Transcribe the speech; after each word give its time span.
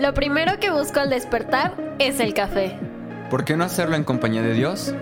Lo 0.00 0.14
primero 0.14 0.58
que 0.58 0.70
busco 0.70 0.98
al 1.00 1.10
despertar 1.10 1.76
es 1.98 2.20
el 2.20 2.32
café. 2.32 2.78
¿Por 3.28 3.44
qué 3.44 3.54
no 3.58 3.64
hacerlo 3.64 3.96
en 3.96 4.04
compañía 4.04 4.40
de 4.40 4.54
Dios? 4.54 4.94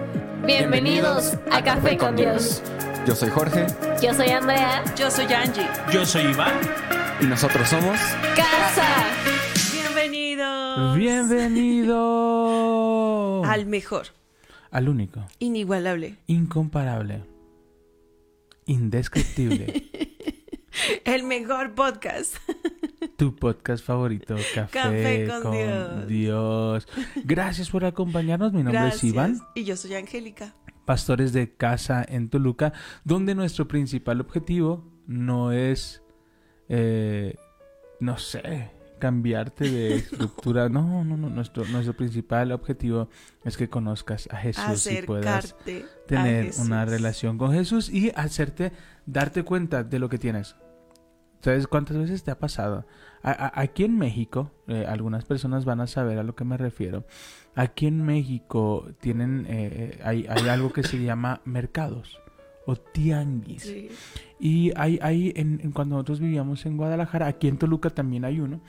Bienvenidos, 0.45 1.35
a, 1.53 1.63
Café, 1.63 1.97
con 1.97 2.17
Dios. 2.17 2.65
Yo 3.07 3.15
soy 3.15 3.31
Jorge 3.31 3.69
Yo 4.03 4.13
soy 4.13 4.31
Andrea. 4.31 4.83
Yo 4.97 5.09
soy 5.09 5.33
Angie. 5.33 5.69
Yo 5.93 6.05
soy 6.05 6.23
Iván. 6.23 6.53
y 7.21 7.27
nosotros 7.27 7.69
somos 7.69 7.97
Casa. 8.35 8.89
Bienvenidos 9.73 10.97
Bienvenido 10.97 11.95
al 13.45 13.67
mejor, 13.67 14.09
al 14.73 14.89
único, 14.89 15.25
inigualable, 15.39 16.17
incomparable, 16.27 17.23
indescriptible, 18.67 19.85
el 21.05 21.23
mejor 21.23 21.77
podcast. 21.77 22.35
Tu 23.17 23.35
podcast 23.37 23.85
favorito, 23.85 24.37
Café, 24.55 24.71
Café 24.73 25.27
con 25.29 25.43
con, 25.43 25.53
Dios. 25.53 26.07
Dios. 26.09 26.89
Gracias 27.25 27.71
por 27.71 27.85
acompañarnos. 27.85 28.53
Mi 28.53 28.63
nombre 28.63 28.81
Gracias. 28.81 29.05
es 29.05 29.11
Iván, 29.11 29.41
Y 29.55 29.65
yo 29.65 29.77
soy 29.77 29.95
Angélica. 29.95 30.55
pastores 30.85 31.33
de 31.33 31.55
casa 31.55 32.05
en 32.09 32.29
Toluca, 32.29 32.73
donde 33.05 33.35
nuestro 33.35 33.69
principal 33.69 34.21
objetivo 34.21 34.91
no 35.07 35.53
es, 35.53 36.03
eh, 36.69 37.37
no 38.01 38.19
sé, 38.19 38.71
cambiarte 38.99 39.71
de 39.71 39.95
estructura. 39.97 40.69
No, 40.69 41.05
no, 41.05 41.17
no. 41.17 41.31
Nuestro, 41.31 41.65
nuestro 41.67 41.95
principal 41.95 42.51
objetivo 42.53 43.09
es 43.45 43.57
que 43.57 43.69
conozcas 43.69 44.29
a 44.33 44.37
Jesús 44.39 44.87
y 44.91 45.03
puedas 45.03 45.55
tener 46.07 46.51
una 46.59 46.85
relación 46.85 47.39
con 47.39 47.53
Jesús 47.53 47.91
y 47.91 48.11
hacerte 48.17 48.73
darte 49.07 49.45
cuenta 49.45 49.85
de 49.85 49.99
lo 49.99 50.09
que 50.09 50.19
tienes. 50.19 50.57
¿Sabes 51.41 51.67
cuántas 51.67 51.97
veces 51.97 52.25
te 52.25 52.31
ha 52.31 52.39
pasado? 52.39 52.85
A- 53.23 53.31
a- 53.31 53.61
aquí 53.61 53.85
en 53.85 53.97
México, 53.99 54.51
eh, 54.67 54.85
algunas 54.89 55.25
personas 55.25 55.65
van 55.65 55.81
a 55.81 55.87
saber 55.87 56.19
a 56.19 56.23
lo 56.25 56.35
que 56.35 56.45
me 56.45 56.57
refiero. 56.57 57.05
Aquí 57.55 57.87
en 57.87 58.05
México 58.05 58.87
tienen, 59.01 59.47
eh, 59.49 59.71
eh, 59.97 60.01
hay, 60.05 60.27
hay 60.29 60.49
algo 60.49 60.73
que 60.73 60.83
se 60.83 60.99
llama 61.03 61.41
mercados 61.45 62.19
o 62.67 62.77
tianguis. 62.77 63.63
Sí. 63.63 63.89
Y 64.41 64.73
hay, 64.77 64.99
hay 65.03 65.33
en, 65.37 65.61
en 65.63 65.73
cuando 65.73 65.95
nosotros 65.97 66.21
vivíamos 66.21 66.67
en 66.67 66.77
Guadalajara, 66.77 67.27
aquí 67.27 67.49
en 67.49 67.57
Toluca 67.59 67.91
también 67.91 68.25
hay 68.25 68.41
uno, 68.41 68.61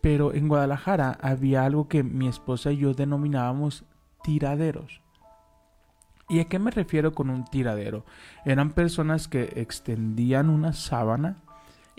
pero 0.00 0.32
en 0.34 0.48
Guadalajara 0.48 1.18
había 1.20 1.64
algo 1.64 1.88
que 1.88 2.02
mi 2.02 2.28
esposa 2.28 2.70
y 2.72 2.78
yo 2.78 2.94
denominábamos 2.94 3.84
tiraderos. 4.22 5.02
¿Y 6.28 6.38
a 6.40 6.44
qué 6.44 6.58
me 6.60 6.70
refiero 6.70 7.12
con 7.12 7.28
un 7.28 7.44
tiradero? 7.44 8.04
Eran 8.44 8.70
personas 8.70 9.26
que 9.26 9.52
extendían 9.56 10.48
una 10.48 10.72
sábana 10.72 11.42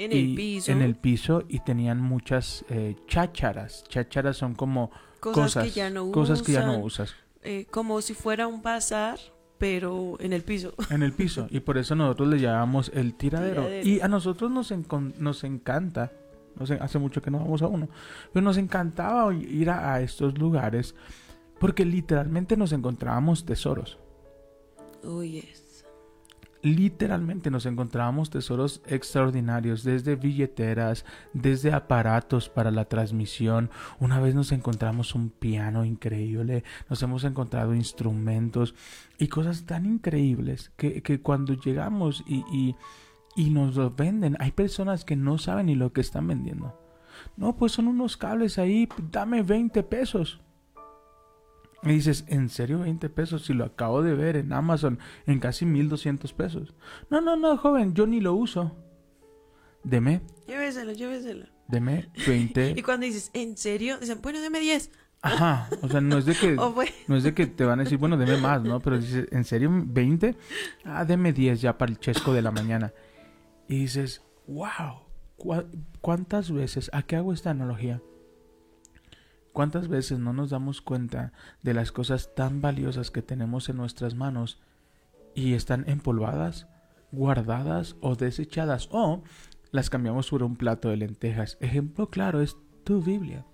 En 0.06 0.12
y- 0.12 0.20
el 0.32 0.36
piso. 0.36 0.72
en 0.72 0.82
el 0.82 0.96
piso 0.96 1.44
y 1.48 1.60
tenían 1.60 2.00
muchas 2.02 2.66
eh, 2.70 2.96
chácharas. 3.08 3.84
Chácharas 3.88 4.38
son 4.38 4.56
como 4.56 4.90
cosas, 5.20 5.44
cosas, 5.44 5.64
que 5.66 5.72
ya 5.72 5.90
no 5.90 6.12
cosas 6.12 6.42
que 6.42 6.52
ya 6.54 6.66
no 6.66 6.80
usas 6.80 7.14
eh, 7.44 7.66
como 7.72 8.02
si 8.02 8.14
fuera 8.14 8.48
un 8.48 8.62
bazar, 8.62 9.20
pero 9.58 10.18
en 10.20 10.34
el 10.34 10.44
piso. 10.44 10.74
en 10.90 11.04
el 11.04 11.14
piso 11.14 11.48
y 11.50 11.60
por 11.60 11.78
eso 11.78 11.96
nosotros 11.96 12.28
le 12.30 12.40
llamamos 12.40 12.92
el 12.94 13.16
tiradero. 13.16 13.64
Tiradero. 13.64 13.88
Y 13.88 14.00
a 14.02 14.08
nosotros 14.08 14.50
nos, 14.52 14.72
nos 15.20 15.44
encanta, 15.44 16.12
no 16.56 16.66
sé, 16.66 16.76
hace 16.82 17.00
mucho 17.00 17.22
que 17.22 17.32
no 17.32 17.40
vamos 17.40 17.62
a 17.62 17.68
uno, 17.68 17.90
pero 18.34 18.44
nos 18.44 18.58
encantaba 18.58 19.34
ir 19.34 19.70
a, 19.70 19.94
a 19.94 20.02
estos 20.02 20.38
lugares 20.38 20.96
porque 21.60 21.86
literalmente 21.86 22.58
nos 22.58 22.72
encontrábamos 22.74 23.46
tesoros. 23.46 23.98
Uy, 25.04 25.40
es. 25.40 25.64
Literalmente 26.64 27.50
nos 27.50 27.66
encontrábamos 27.66 28.30
tesoros 28.30 28.82
extraordinarios, 28.86 29.84
desde 29.84 30.16
billeteras, 30.16 31.06
desde 31.34 31.74
aparatos 31.74 32.50
para 32.50 32.70
la 32.70 32.86
transmisión. 32.86 33.72
Una 34.00 34.20
vez 34.20 34.36
nos 34.36 34.52
encontramos 34.52 35.16
un 35.16 35.32
piano 35.32 35.86
increíble, 35.86 36.64
nos 36.88 37.02
hemos 37.02 37.24
encontrado 37.24 37.74
instrumentos 37.74 38.76
y 39.18 39.28
cosas 39.28 39.66
tan 39.66 39.88
increíbles 39.88 40.72
que, 40.78 41.02
que 41.02 41.20
cuando 41.22 41.54
llegamos 41.54 42.24
y, 42.28 42.44
y, 42.52 42.76
y 43.36 43.50
nos 43.50 43.76
lo 43.76 43.90
venden, 43.90 44.38
hay 44.40 44.52
personas 44.52 45.04
que 45.04 45.16
no 45.16 45.40
saben 45.40 45.66
ni 45.66 45.76
lo 45.76 45.94
que 45.94 46.02
están 46.02 46.28
vendiendo. 46.28 46.78
No, 47.38 47.56
pues 47.56 47.72
son 47.72 47.88
unos 47.88 48.18
cables 48.18 48.60
ahí, 48.60 48.88
dame 49.12 49.42
20 49.42 49.82
pesos. 49.84 50.42
Y 51.84 51.90
dices, 51.90 52.26
¿en 52.28 52.50
serio 52.50 52.80
20 52.80 53.10
pesos? 53.10 53.46
Si 53.46 53.54
lo 53.54 53.66
acabo 53.66 54.04
de 54.04 54.14
ver 54.14 54.36
en 54.36 54.54
Amazon 54.54 55.00
en 55.26 55.40
casi 55.40 55.66
1200 55.66 56.32
pesos. 56.34 56.74
No, 57.10 57.22
no, 57.22 57.36
no, 57.36 57.58
joven, 57.58 57.94
yo 57.96 58.06
ni 58.06 58.20
lo 58.22 58.34
uso. 58.36 58.76
Deme, 59.84 60.22
Lléveselo, 60.48 60.92
lléveselo. 60.92 61.48
deme 61.68 62.10
Y 62.16 62.24
20. 62.30 62.84
cuando 62.84 63.06
dices, 63.08 63.32
¿en 63.34 63.58
serio? 63.58 63.98
Dicen, 63.98 64.20
bueno, 64.22 64.40
deme 64.42 64.60
10. 64.60 64.92
Ajá, 65.24 65.70
o 65.82 65.88
sea, 65.88 66.02
no 66.02 66.18
es 66.20 66.26
de 66.26 66.34
que 66.36 66.54
bueno, 66.76 66.92
no 67.08 67.16
es 67.16 67.24
de 67.24 67.34
que 67.34 67.48
te 67.48 67.64
van 67.64 67.80
a 67.80 67.84
decir, 67.84 67.98
bueno, 67.98 68.16
deme 68.18 68.38
más, 68.38 68.62
¿no? 68.64 68.80
Pero 68.80 69.00
dices, 69.00 69.28
¿en 69.32 69.44
serio 69.44 69.70
20? 69.74 70.36
Ah, 70.86 71.04
deme 71.06 71.34
10 71.34 71.62
ya 71.62 71.78
para 71.78 71.92
el 71.92 72.00
chesco 72.00 72.32
de 72.34 72.42
la 72.44 72.52
mañana. 72.52 72.94
Y 73.68 73.80
dices, 73.82 74.22
wow, 74.48 75.02
¿cuá- 75.38 75.66
¿cuántas 76.02 76.52
veces? 76.52 76.90
¿A 76.94 77.02
qué 77.04 77.16
hago 77.16 77.34
esta 77.34 77.50
analogía? 77.52 78.02
¿Cuántas 79.54 79.90
veces 79.90 80.20
no 80.20 80.32
nos 80.32 80.50
damos 80.50 80.82
cuenta 80.82 81.34
de 81.62 81.74
las 81.74 81.92
cosas 81.92 82.34
tan 82.36 82.62
valiosas 82.62 83.12
que 83.12 83.22
tenemos 83.22 83.68
en 83.68 83.78
nuestras 83.78 84.16
manos 84.16 84.60
y 85.36 85.54
están 85.54 85.88
empolvadas, 85.90 86.68
guardadas 87.12 87.96
o 88.00 88.16
desechadas 88.16 88.88
o 88.92 89.24
las 89.72 89.90
cambiamos 89.90 90.30
por 90.30 90.44
un 90.44 90.56
plato 90.56 90.90
de 90.90 90.98
lentejas? 90.98 91.58
Ejemplo 91.60 92.10
claro 92.10 92.42
es 92.42 92.56
tu 92.86 93.02
Biblia. 93.02 93.46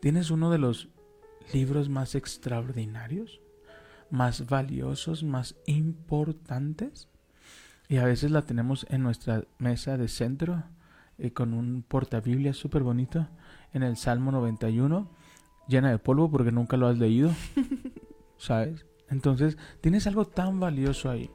Tienes 0.00 0.30
uno 0.30 0.50
de 0.50 0.58
los 0.58 0.88
libros 1.54 1.88
más 1.88 2.14
extraordinarios, 2.14 3.40
más 4.10 4.46
valiosos, 4.46 5.22
más 5.22 5.56
importantes 5.64 7.08
y 7.88 7.96
a 7.96 8.04
veces 8.04 8.30
la 8.30 8.42
tenemos 8.42 8.86
en 8.90 9.02
nuestra 9.02 9.44
mesa 9.58 9.96
de 9.96 10.08
centro 10.08 10.64
eh, 11.18 11.32
con 11.32 11.54
un 11.54 11.82
portabiblia 11.86 12.52
súper 12.52 12.82
bonito 12.82 13.26
en 13.72 13.82
el 13.82 13.96
Salmo 13.96 14.32
91, 14.32 15.08
llena 15.68 15.90
de 15.90 15.98
polvo 15.98 16.30
porque 16.30 16.52
nunca 16.52 16.76
lo 16.76 16.86
has 16.86 16.98
leído, 16.98 17.30
¿sabes? 18.36 18.86
Entonces, 19.08 19.56
tienes 19.80 20.06
algo 20.06 20.26
tan 20.26 20.58
valioso 20.60 21.10
ahí, 21.10 21.30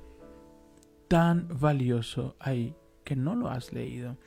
tan 1.07 1.47
valioso 1.59 2.35
ahí, 2.39 2.75
que 3.03 3.15
no 3.15 3.35
lo 3.35 3.49
has 3.49 3.73
leído. 3.73 4.17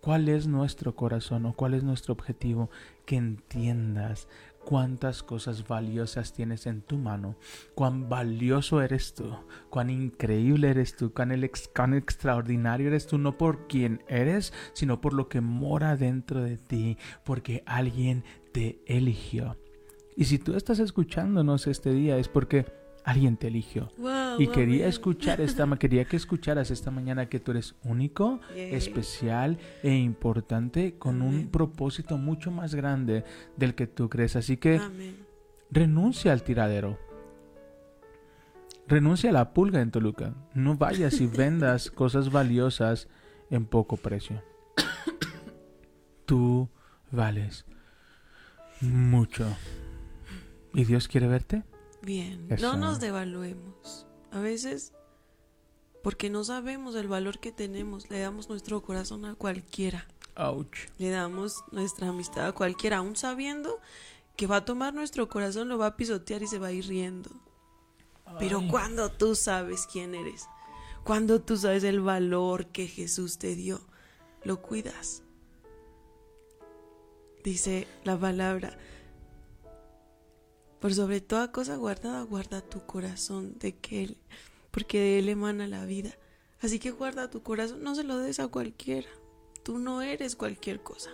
¿Cuál 0.00 0.28
es 0.28 0.46
nuestro 0.46 0.96
corazón 0.96 1.44
o 1.44 1.52
cuál 1.52 1.74
es 1.74 1.84
nuestro 1.84 2.14
objetivo? 2.14 2.70
Que 3.04 3.16
entiendas 3.16 4.28
cuántas 4.64 5.22
cosas 5.22 5.66
valiosas 5.66 6.32
tienes 6.32 6.66
en 6.66 6.82
tu 6.82 6.98
mano, 6.98 7.36
cuán 7.74 8.08
valioso 8.08 8.82
eres 8.82 9.14
tú, 9.14 9.34
cuán 9.68 9.90
increíble 9.90 10.70
eres 10.70 10.96
tú, 10.96 11.12
cuán, 11.12 11.32
cuán 11.74 11.94
extraordinario 11.94 12.88
eres 12.88 13.06
tú, 13.06 13.18
no 13.18 13.36
por 13.36 13.66
quien 13.66 14.02
eres, 14.08 14.52
sino 14.72 15.00
por 15.00 15.14
lo 15.14 15.28
que 15.28 15.40
mora 15.40 15.96
dentro 15.96 16.42
de 16.42 16.56
ti, 16.56 16.98
porque 17.24 17.62
alguien 17.66 18.24
te 18.52 18.82
eligió. 18.86 19.56
Y 20.16 20.24
si 20.26 20.38
tú 20.38 20.54
estás 20.54 20.78
escuchándonos 20.80 21.66
este 21.66 21.92
día 21.92 22.18
es 22.18 22.28
porque 22.28 22.79
alguien 23.04 23.36
te 23.36 23.48
eligió. 23.48 23.90
wow, 23.98 24.40
Y 24.40 24.46
wow, 24.46 24.54
quería 24.54 24.86
escuchar 24.86 25.40
esta, 25.40 25.66
quería 25.76 26.04
que 26.04 26.16
escucharas 26.16 26.70
esta 26.70 26.90
mañana 26.90 27.28
que 27.28 27.40
tú 27.40 27.52
eres 27.52 27.74
único, 27.84 28.40
especial 28.54 29.58
e 29.82 29.94
importante 29.94 30.96
con 30.98 31.22
un 31.22 31.48
propósito 31.48 32.18
mucho 32.18 32.50
más 32.50 32.74
grande 32.74 33.24
del 33.56 33.74
que 33.74 33.86
tú 33.86 34.08
crees. 34.08 34.36
Así 34.36 34.56
que 34.56 34.76
Amén. 34.76 35.16
renuncia 35.70 36.32
al 36.32 36.42
tiradero. 36.42 36.98
Renuncia 38.86 39.30
a 39.30 39.32
la 39.32 39.52
pulga 39.54 39.80
en 39.80 39.92
Toluca. 39.92 40.34
No 40.52 40.74
vayas 40.76 41.20
y 41.20 41.26
vendas 41.26 41.90
cosas 41.92 42.30
valiosas 42.32 43.08
en 43.48 43.64
poco 43.66 43.96
precio. 43.96 44.42
Tú 46.26 46.68
vales 47.12 47.64
mucho. 48.80 49.46
¿Y 50.74 50.84
Dios 50.84 51.08
quiere 51.08 51.26
verte? 51.28 51.62
Bien, 52.02 52.46
Eso. 52.50 52.66
no 52.66 52.76
nos 52.76 53.00
devaluemos. 53.00 54.06
A 54.30 54.40
veces, 54.40 54.92
porque 56.02 56.30
no 56.30 56.44
sabemos 56.44 56.94
el 56.94 57.08
valor 57.08 57.40
que 57.40 57.52
tenemos, 57.52 58.10
le 58.10 58.20
damos 58.20 58.48
nuestro 58.48 58.82
corazón 58.82 59.24
a 59.24 59.34
cualquiera. 59.34 60.06
Ouch. 60.36 60.88
Le 60.98 61.10
damos 61.10 61.64
nuestra 61.72 62.08
amistad 62.08 62.46
a 62.46 62.52
cualquiera, 62.52 62.98
aún 62.98 63.16
sabiendo 63.16 63.80
que 64.36 64.46
va 64.46 64.56
a 64.56 64.64
tomar 64.64 64.94
nuestro 64.94 65.28
corazón, 65.28 65.68
lo 65.68 65.76
va 65.76 65.86
a 65.86 65.96
pisotear 65.96 66.42
y 66.42 66.46
se 66.46 66.58
va 66.58 66.68
a 66.68 66.72
ir 66.72 66.86
riendo. 66.86 67.30
Pero 68.38 68.62
cuando 68.70 69.10
tú 69.10 69.34
sabes 69.34 69.86
quién 69.90 70.14
eres, 70.14 70.46
cuando 71.04 71.40
tú 71.40 71.56
sabes 71.56 71.84
el 71.84 72.00
valor 72.00 72.66
que 72.66 72.86
Jesús 72.86 73.38
te 73.38 73.54
dio, 73.56 73.80
lo 74.44 74.62
cuidas. 74.62 75.22
Dice 77.42 77.88
la 78.04 78.18
palabra, 78.18 78.78
por 80.80 80.94
sobre 80.94 81.20
toda 81.20 81.52
cosa 81.52 81.76
guardada, 81.76 82.22
guarda 82.22 82.62
tu 82.62 82.84
corazón 82.86 83.58
de 83.58 83.76
que 83.76 84.02
él, 84.04 84.16
porque 84.70 84.98
de 84.98 85.18
él 85.18 85.28
emana 85.28 85.66
la 85.66 85.84
vida. 85.84 86.16
Así 86.60 86.78
que 86.78 86.90
guarda 86.90 87.30
tu 87.30 87.42
corazón, 87.42 87.82
no 87.82 87.94
se 87.94 88.02
lo 88.04 88.18
des 88.18 88.40
a 88.40 88.48
cualquiera. 88.48 89.08
Tú 89.62 89.78
no 89.78 90.02
eres 90.02 90.36
cualquier 90.36 90.82
cosa. 90.82 91.10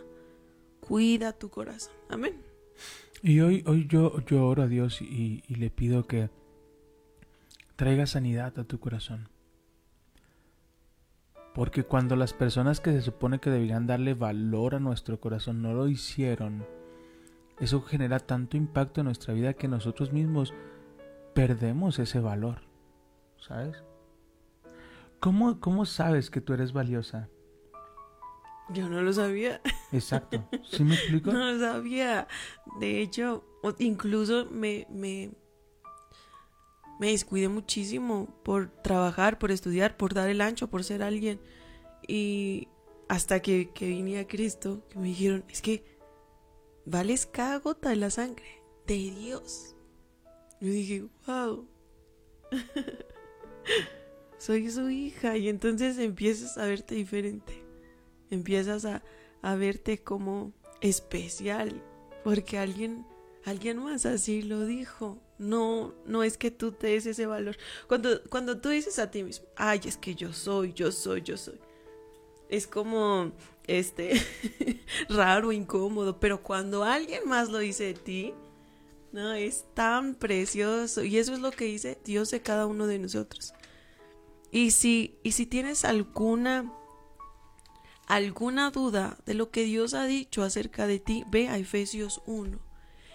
cuida 0.80 1.32
tu 1.32 1.50
corazón. 1.50 1.92
Amén. 2.08 2.40
Y 3.22 3.40
hoy, 3.40 3.64
hoy 3.66 3.86
yo, 3.88 4.24
yo 4.26 4.46
oro 4.46 4.62
a 4.62 4.68
Dios 4.68 5.02
y, 5.02 5.42
y 5.48 5.54
le 5.56 5.70
pido 5.70 6.06
que 6.06 6.30
traiga 7.74 8.06
sanidad 8.06 8.56
a 8.58 8.64
tu 8.64 8.78
corazón. 8.78 9.28
Porque 11.54 11.82
cuando 11.84 12.14
las 12.14 12.34
personas 12.34 12.80
que 12.80 12.92
se 12.92 13.02
supone 13.02 13.40
que 13.40 13.50
deberían 13.50 13.86
darle 13.86 14.14
valor 14.14 14.74
a 14.74 14.80
nuestro 14.80 15.18
corazón 15.20 15.62
no 15.62 15.72
lo 15.72 15.88
hicieron, 15.88 16.64
eso 17.58 17.82
genera 17.82 18.18
tanto 18.18 18.56
impacto 18.56 19.00
en 19.00 19.06
nuestra 19.06 19.32
vida 19.34 19.54
que 19.54 19.68
nosotros 19.68 20.12
mismos 20.12 20.52
perdemos 21.34 21.98
ese 21.98 22.20
valor. 22.20 22.60
¿Sabes? 23.38 23.82
¿Cómo, 25.20 25.60
cómo 25.60 25.86
sabes 25.86 26.30
que 26.30 26.40
tú 26.40 26.52
eres 26.52 26.72
valiosa? 26.72 27.28
Yo 28.70 28.88
no 28.88 29.00
lo 29.00 29.12
sabía. 29.12 29.60
Exacto. 29.92 30.48
¿Sí 30.70 30.82
me 30.84 30.94
explico? 30.94 31.32
No 31.32 31.52
lo 31.52 31.58
sabía. 31.58 32.26
De 32.80 33.00
hecho, 33.00 33.44
incluso 33.78 34.46
me, 34.50 34.86
me, 34.90 35.30
me 36.98 37.08
descuidé 37.08 37.48
muchísimo 37.48 38.26
por 38.42 38.70
trabajar, 38.82 39.38
por 39.38 39.50
estudiar, 39.50 39.96
por 39.96 40.14
dar 40.14 40.28
el 40.28 40.40
ancho, 40.40 40.68
por 40.68 40.84
ser 40.84 41.02
alguien. 41.02 41.40
Y 42.06 42.68
hasta 43.08 43.40
que, 43.40 43.70
que 43.72 43.88
vine 43.88 44.18
a 44.18 44.26
Cristo, 44.26 44.82
que 44.90 44.98
me 44.98 45.08
dijeron, 45.08 45.44
es 45.48 45.62
que 45.62 45.95
vales 46.86 47.26
cada 47.26 47.58
gota 47.58 47.90
de 47.90 47.96
la 47.96 48.10
sangre 48.10 48.62
de 48.86 48.94
Dios. 49.10 49.74
Yo 50.60 50.70
dije, 50.70 51.04
wow. 51.26 51.68
Soy 54.38 54.70
su 54.70 54.88
hija. 54.88 55.36
Y 55.36 55.48
entonces 55.48 55.98
empiezas 55.98 56.56
a 56.56 56.66
verte 56.66 56.94
diferente. 56.94 57.64
Empiezas 58.30 58.84
a, 58.84 59.02
a 59.42 59.54
verte 59.56 60.02
como 60.02 60.52
especial. 60.80 61.82
Porque 62.24 62.58
alguien, 62.58 63.06
alguien 63.44 63.78
más 63.78 64.06
así 64.06 64.42
lo 64.42 64.64
dijo. 64.64 65.20
No, 65.38 65.94
no 66.06 66.22
es 66.22 66.38
que 66.38 66.50
tú 66.50 66.72
te 66.72 66.88
des 66.88 67.06
ese 67.06 67.26
valor. 67.26 67.56
Cuando, 67.88 68.22
cuando 68.30 68.60
tú 68.60 68.70
dices 68.70 68.98
a 68.98 69.10
ti 69.10 69.22
mismo, 69.22 69.46
ay, 69.56 69.80
es 69.84 69.96
que 69.98 70.14
yo 70.14 70.32
soy, 70.32 70.72
yo 70.72 70.90
soy, 70.90 71.22
yo 71.22 71.36
soy. 71.36 71.60
Es 72.48 72.66
como, 72.66 73.32
este, 73.66 74.20
raro, 75.08 75.52
incómodo. 75.52 76.18
Pero 76.20 76.42
cuando 76.42 76.84
alguien 76.84 77.28
más 77.28 77.48
lo 77.48 77.58
dice 77.58 77.84
de 77.84 77.94
ti, 77.94 78.34
no, 79.12 79.32
es 79.32 79.64
tan 79.74 80.14
precioso. 80.14 81.04
Y 81.04 81.18
eso 81.18 81.32
es 81.32 81.40
lo 81.40 81.50
que 81.50 81.66
dice 81.66 81.98
Dios 82.04 82.30
de 82.30 82.42
cada 82.42 82.66
uno 82.66 82.86
de 82.86 82.98
nosotros. 82.98 83.54
Y 84.50 84.70
si, 84.70 85.18
y 85.22 85.32
si 85.32 85.46
tienes 85.46 85.84
alguna, 85.84 86.72
alguna 88.06 88.70
duda 88.70 89.18
de 89.26 89.34
lo 89.34 89.50
que 89.50 89.64
Dios 89.64 89.94
ha 89.94 90.04
dicho 90.04 90.42
acerca 90.42 90.86
de 90.86 90.98
ti, 90.98 91.24
ve 91.30 91.48
a 91.48 91.58
Efesios 91.58 92.22
1. 92.26 92.58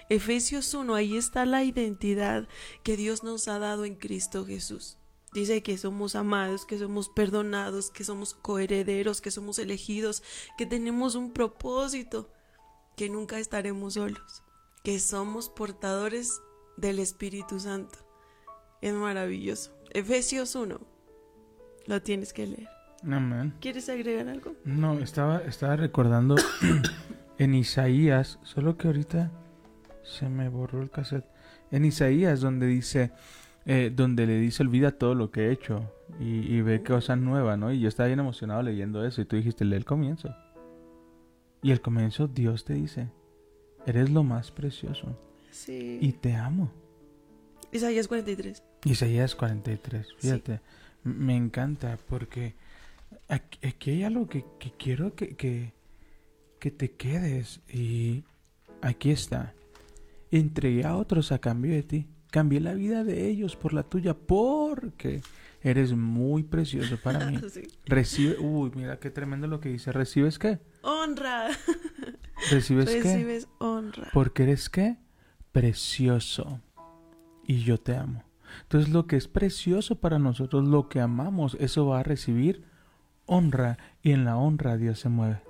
Efesios 0.09 0.73
1, 0.73 0.93
ahí 0.93 1.15
está 1.15 1.45
la 1.45 1.63
identidad 1.63 2.47
que 2.83 2.97
Dios 2.97 3.23
nos 3.23 3.47
ha 3.47 3.59
dado 3.59 3.85
en 3.85 3.95
Cristo 3.95 4.45
Jesús. 4.45 4.97
Dice 5.33 5.63
que 5.63 5.77
somos 5.77 6.15
amados, 6.15 6.65
que 6.65 6.77
somos 6.77 7.07
perdonados, 7.07 7.89
que 7.89 8.03
somos 8.03 8.33
coherederos, 8.33 9.21
que 9.21 9.31
somos 9.31 9.59
elegidos, 9.59 10.23
que 10.57 10.65
tenemos 10.65 11.15
un 11.15 11.31
propósito, 11.31 12.29
que 12.97 13.09
nunca 13.09 13.39
estaremos 13.39 13.93
solos, 13.93 14.43
que 14.83 14.99
somos 14.99 15.47
portadores 15.47 16.41
del 16.75 16.99
Espíritu 16.99 17.61
Santo. 17.61 17.99
Es 18.81 18.93
maravilloso. 18.93 19.71
Efesios 19.91 20.55
1. 20.55 20.79
Lo 21.85 22.01
tienes 22.01 22.33
que 22.33 22.47
leer. 22.47 22.69
Amén. 23.03 23.53
¿Quieres 23.61 23.87
agregar 23.87 24.27
algo? 24.27 24.53
No, 24.65 24.99
estaba, 24.99 25.39
estaba 25.39 25.77
recordando 25.77 26.35
en 27.37 27.55
Isaías, 27.55 28.37
solo 28.43 28.77
que 28.77 28.87
ahorita 28.87 29.31
se 30.03 30.27
me 30.27 30.49
borró 30.49 30.81
el 30.81 30.91
cassette. 30.91 31.25
En 31.71 31.85
Isaías, 31.85 32.41
donde 32.41 32.67
dice, 32.67 33.11
eh, 33.65 33.91
donde 33.95 34.25
le 34.27 34.37
dice, 34.39 34.63
olvida 34.63 34.91
todo 34.91 35.15
lo 35.15 35.31
que 35.31 35.47
he 35.47 35.51
hecho 35.51 35.91
y, 36.19 36.53
y 36.53 36.61
ve 36.61 36.81
cosas 36.83 37.17
nuevas, 37.17 37.57
¿no? 37.59 37.71
Y 37.71 37.79
yo 37.79 37.87
estaba 37.87 38.07
bien 38.07 38.19
emocionado 38.19 38.61
leyendo 38.63 39.05
eso 39.05 39.21
y 39.21 39.25
tú 39.25 39.35
dijiste, 39.35 39.65
lee 39.65 39.75
el 39.77 39.85
comienzo. 39.85 40.33
Y 41.63 41.71
el 41.71 41.81
comienzo, 41.81 42.27
Dios 42.27 42.65
te 42.65 42.73
dice, 42.73 43.09
eres 43.85 44.09
lo 44.09 44.23
más 44.23 44.51
precioso 44.51 45.15
Sí. 45.51 45.99
y 46.01 46.13
te 46.13 46.33
amo. 46.35 46.71
Isaías 47.71 48.07
43. 48.07 48.63
Isaías 48.85 49.35
43, 49.35 50.13
fíjate, 50.17 50.59
m- 51.05 51.13
me 51.15 51.35
encanta 51.37 51.97
porque 52.09 52.55
aquí, 53.29 53.59
aquí 53.67 53.91
hay 53.91 54.03
algo 54.03 54.27
que, 54.27 54.43
que 54.59 54.71
quiero 54.71 55.13
que, 55.13 55.35
que, 55.35 55.71
que 56.59 56.71
te 56.71 56.91
quedes 56.93 57.59
y 57.71 58.23
aquí 58.81 59.11
está. 59.11 59.53
Entregué 60.31 60.83
a 60.85 60.95
otros 60.95 61.31
a 61.31 61.39
cambio 61.39 61.73
de 61.73 61.83
ti, 61.83 62.07
cambié 62.31 62.61
la 62.61 62.73
vida 62.73 63.03
de 63.03 63.29
ellos 63.29 63.55
por 63.55 63.73
la 63.73 63.83
tuya 63.83 64.15
porque 64.15 65.21
eres 65.61 65.93
muy 65.93 66.43
precioso 66.43 66.97
para 66.97 67.29
mí. 67.29 67.39
Sí. 67.51 67.63
Recibe, 67.85 68.37
uy, 68.39 68.71
mira 68.75 68.97
qué 68.97 69.11
tremendo 69.11 69.47
lo 69.47 69.59
que 69.59 69.69
dice, 69.69 69.91
¿recibes 69.91 70.39
qué? 70.39 70.59
Honra. 70.81 71.49
¿Recibes 72.49 72.89
qué? 72.89 73.03
Recibes 73.03 73.47
honra. 73.59 74.07
Porque 74.13 74.43
eres 74.43 74.69
qué? 74.69 74.97
Precioso. 75.51 76.61
Y 77.45 77.63
yo 77.63 77.77
te 77.77 77.95
amo. 77.95 78.23
Entonces 78.63 78.89
lo 78.89 79.05
que 79.05 79.17
es 79.17 79.27
precioso 79.27 79.99
para 79.99 80.17
nosotros, 80.17 80.65
lo 80.67 80.87
que 80.87 81.01
amamos, 81.01 81.57
eso 81.59 81.85
va 81.85 81.99
a 81.99 82.03
recibir 82.03 82.63
honra. 83.25 83.77
Y 84.01 84.11
en 84.11 84.23
la 84.23 84.37
honra 84.37 84.77
Dios 84.77 84.99
se 84.99 85.09
mueve. 85.09 85.41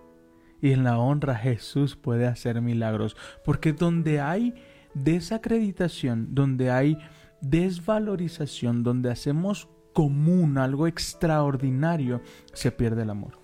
Y 0.61 0.71
en 0.71 0.83
la 0.83 0.97
honra 0.97 1.35
Jesús 1.35 1.95
puede 1.95 2.25
hacer 2.25 2.61
milagros. 2.61 3.15
Porque 3.45 3.73
donde 3.73 4.19
hay 4.21 4.55
desacreditación, 4.93 6.33
donde 6.35 6.71
hay 6.71 6.97
desvalorización, 7.41 8.83
donde 8.83 9.09
hacemos 9.11 9.67
común 9.93 10.57
algo 10.57 10.87
extraordinario, 10.87 12.21
se 12.53 12.71
pierde 12.71 13.03
el 13.03 13.09
amor. 13.09 13.39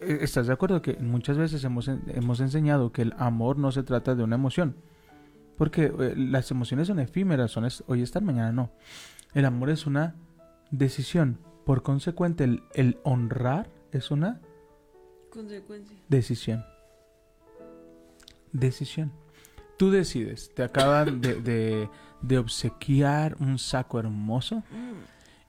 Eh, 0.00 0.18
¿Estás 0.22 0.46
de 0.46 0.52
acuerdo 0.52 0.82
que 0.82 0.94
muchas 0.96 1.36
veces 1.38 1.62
hemos, 1.64 1.88
hemos 1.88 2.40
enseñado 2.40 2.92
que 2.92 3.02
el 3.02 3.14
amor 3.18 3.58
no 3.58 3.70
se 3.72 3.82
trata 3.82 4.14
de 4.14 4.22
una 4.22 4.36
emoción? 4.36 4.76
Porque 5.56 5.92
eh, 5.98 6.14
las 6.16 6.50
emociones 6.50 6.88
son 6.88 6.98
efímeras, 7.00 7.50
son 7.50 7.66
es- 7.66 7.84
hoy 7.86 8.02
están, 8.02 8.24
mañana 8.24 8.50
no. 8.52 8.70
El 9.34 9.44
amor 9.44 9.70
es 9.70 9.86
una 9.86 10.14
decisión. 10.70 11.38
Por 11.64 11.82
consecuente, 11.82 12.44
el, 12.44 12.62
el 12.74 12.98
honrar 13.04 13.68
es 13.92 14.10
una 14.10 14.40
Consecuencia. 15.30 15.96
decisión. 16.08 16.64
Decisión. 18.52 19.12
Tú 19.80 19.90
decides, 19.90 20.50
te 20.54 20.62
acaban 20.62 21.22
de, 21.22 21.34
de- 21.40 21.88
de 22.20 22.36
obsequiar 22.36 23.34
un 23.40 23.58
saco 23.58 23.98
hermoso 23.98 24.62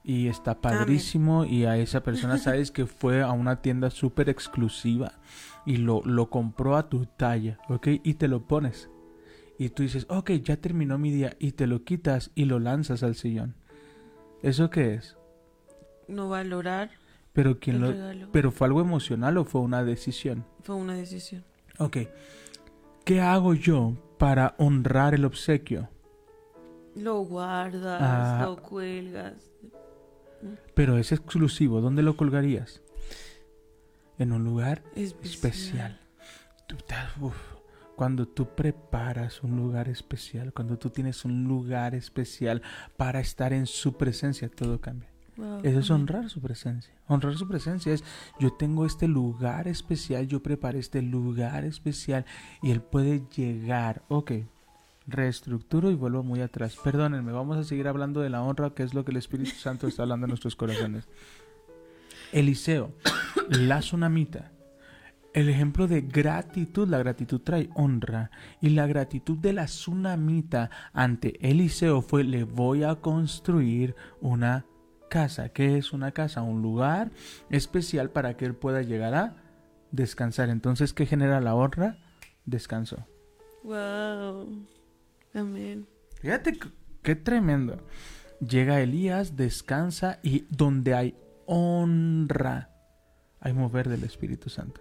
y 0.02 0.28
está 0.28 0.58
padrísimo 0.58 1.44
y 1.44 1.66
a 1.66 1.76
esa 1.76 2.02
persona 2.02 2.38
sabes 2.46 2.70
que 2.70 2.86
fue 2.86 3.20
a 3.20 3.30
una 3.32 3.60
tienda 3.60 3.90
súper 3.90 4.30
exclusiva 4.30 5.12
y 5.66 5.76
lo, 5.76 6.00
lo 6.06 6.30
compró 6.30 6.78
a 6.78 6.88
tu 6.88 7.04
talla, 7.04 7.58
¿ok? 7.68 7.88
Y 8.02 8.14
te 8.14 8.26
lo 8.26 8.46
pones. 8.48 8.88
Y 9.58 9.68
tú 9.68 9.82
dices, 9.82 10.06
ok, 10.08 10.30
ya 10.42 10.56
terminó 10.56 10.96
mi 10.96 11.10
día 11.10 11.36
y 11.38 11.52
te 11.52 11.66
lo 11.66 11.84
quitas 11.84 12.30
y 12.34 12.46
lo 12.46 12.58
lanzas 12.58 13.02
al 13.02 13.16
sillón. 13.16 13.54
¿Eso 14.42 14.70
qué 14.70 14.94
es? 14.94 15.18
No 16.08 16.30
valorar 16.30 16.90
Pero 17.34 17.60
quién 17.60 17.76
el 17.76 17.82
lo... 17.82 17.88
regalo. 17.92 18.28
¿Pero 18.32 18.50
fue 18.50 18.66
algo 18.66 18.80
emocional 18.80 19.36
o 19.36 19.44
fue 19.44 19.60
una 19.60 19.84
decisión? 19.84 20.46
Fue 20.62 20.74
una 20.74 20.94
decisión. 20.94 21.44
Ok. 21.78 21.98
¿Qué 23.04 23.20
hago 23.20 23.54
yo 23.54 23.94
para 24.18 24.54
honrar 24.58 25.14
el 25.14 25.24
obsequio? 25.24 25.88
Lo 26.94 27.20
guardas, 27.20 28.00
Ah. 28.02 28.42
lo 28.44 28.56
cuelgas. 28.62 29.50
Pero 30.74 30.98
es 30.98 31.12
exclusivo. 31.12 31.80
¿Dónde 31.80 32.02
lo 32.02 32.16
colgarías? 32.16 32.82
En 34.18 34.32
un 34.32 34.44
lugar 34.44 34.82
Especial. 34.94 35.24
especial. 35.24 36.00
Tú 36.68 36.76
estás- 36.76 37.16
uf, 37.20 37.34
Cuando 37.94 38.26
tú 38.26 38.46
preparas 38.56 39.42
un 39.44 39.54
lugar 39.56 39.88
especial, 39.88 40.52
cuando 40.54 40.78
tú 40.78 40.88
tienes 40.90 41.24
un 41.26 41.44
lugar 41.44 41.94
especial 41.94 42.62
para 42.96 43.20
estar 43.20 43.52
en 43.52 43.66
su 43.66 43.92
presencia, 43.98 44.48
todo 44.48 44.80
cambia. 44.80 45.11
Wow, 45.36 45.60
Eso 45.62 45.78
es 45.78 45.90
honrar 45.90 46.28
su 46.28 46.40
presencia. 46.40 46.92
Honrar 47.06 47.36
su 47.36 47.48
presencia 47.48 47.92
es, 47.92 48.04
yo 48.38 48.52
tengo 48.52 48.84
este 48.84 49.08
lugar 49.08 49.66
especial, 49.66 50.28
yo 50.28 50.42
preparé 50.42 50.78
este 50.78 51.00
lugar 51.00 51.64
especial 51.64 52.26
y 52.62 52.70
él 52.70 52.82
puede 52.82 53.22
llegar. 53.34 54.02
Ok, 54.08 54.32
reestructuro 55.06 55.90
y 55.90 55.94
vuelvo 55.94 56.22
muy 56.22 56.40
atrás. 56.40 56.76
Perdónenme, 56.82 57.32
vamos 57.32 57.56
a 57.56 57.64
seguir 57.64 57.88
hablando 57.88 58.20
de 58.20 58.30
la 58.30 58.42
honra, 58.42 58.70
que 58.70 58.82
es 58.82 58.94
lo 58.94 59.04
que 59.04 59.10
el 59.10 59.16
Espíritu 59.16 59.52
Santo 59.52 59.86
está 59.86 60.02
hablando 60.02 60.26
en 60.26 60.30
nuestros 60.30 60.56
corazones. 60.56 61.08
Eliseo, 62.32 62.92
la 63.48 63.80
tsunamita. 63.80 64.52
El 65.34 65.48
ejemplo 65.48 65.88
de 65.88 66.02
gratitud, 66.02 66.86
la 66.88 66.98
gratitud 66.98 67.40
trae 67.40 67.70
honra. 67.74 68.30
Y 68.60 68.70
la 68.70 68.86
gratitud 68.86 69.38
de 69.38 69.54
la 69.54 69.64
tsunamita 69.64 70.70
ante 70.92 71.38
Eliseo 71.48 72.02
fue, 72.02 72.22
le 72.22 72.44
voy 72.44 72.82
a 72.82 72.96
construir 72.96 73.96
una 74.20 74.66
casa. 75.12 75.50
¿Qué 75.50 75.76
es 75.76 75.92
una 75.92 76.12
casa? 76.12 76.40
Un 76.40 76.62
lugar 76.62 77.10
especial 77.50 78.08
para 78.08 78.38
que 78.38 78.46
él 78.46 78.54
pueda 78.54 78.80
llegar 78.80 79.14
a 79.14 79.36
descansar. 79.90 80.48
Entonces, 80.48 80.94
¿qué 80.94 81.04
genera 81.04 81.42
la 81.42 81.54
honra? 81.54 81.98
Descanso. 82.46 83.06
Wow. 83.62 84.66
Amén. 85.34 85.86
Fíjate 86.18 86.54
qué, 86.54 86.68
qué 87.02 87.14
tremendo. 87.14 87.86
Llega 88.40 88.80
Elías, 88.80 89.36
descansa 89.36 90.18
y 90.22 90.46
donde 90.48 90.94
hay 90.94 91.14
honra, 91.44 92.70
hay 93.42 93.52
mover 93.52 93.88
del 93.88 94.04
Espíritu 94.04 94.48
Santo. 94.48 94.80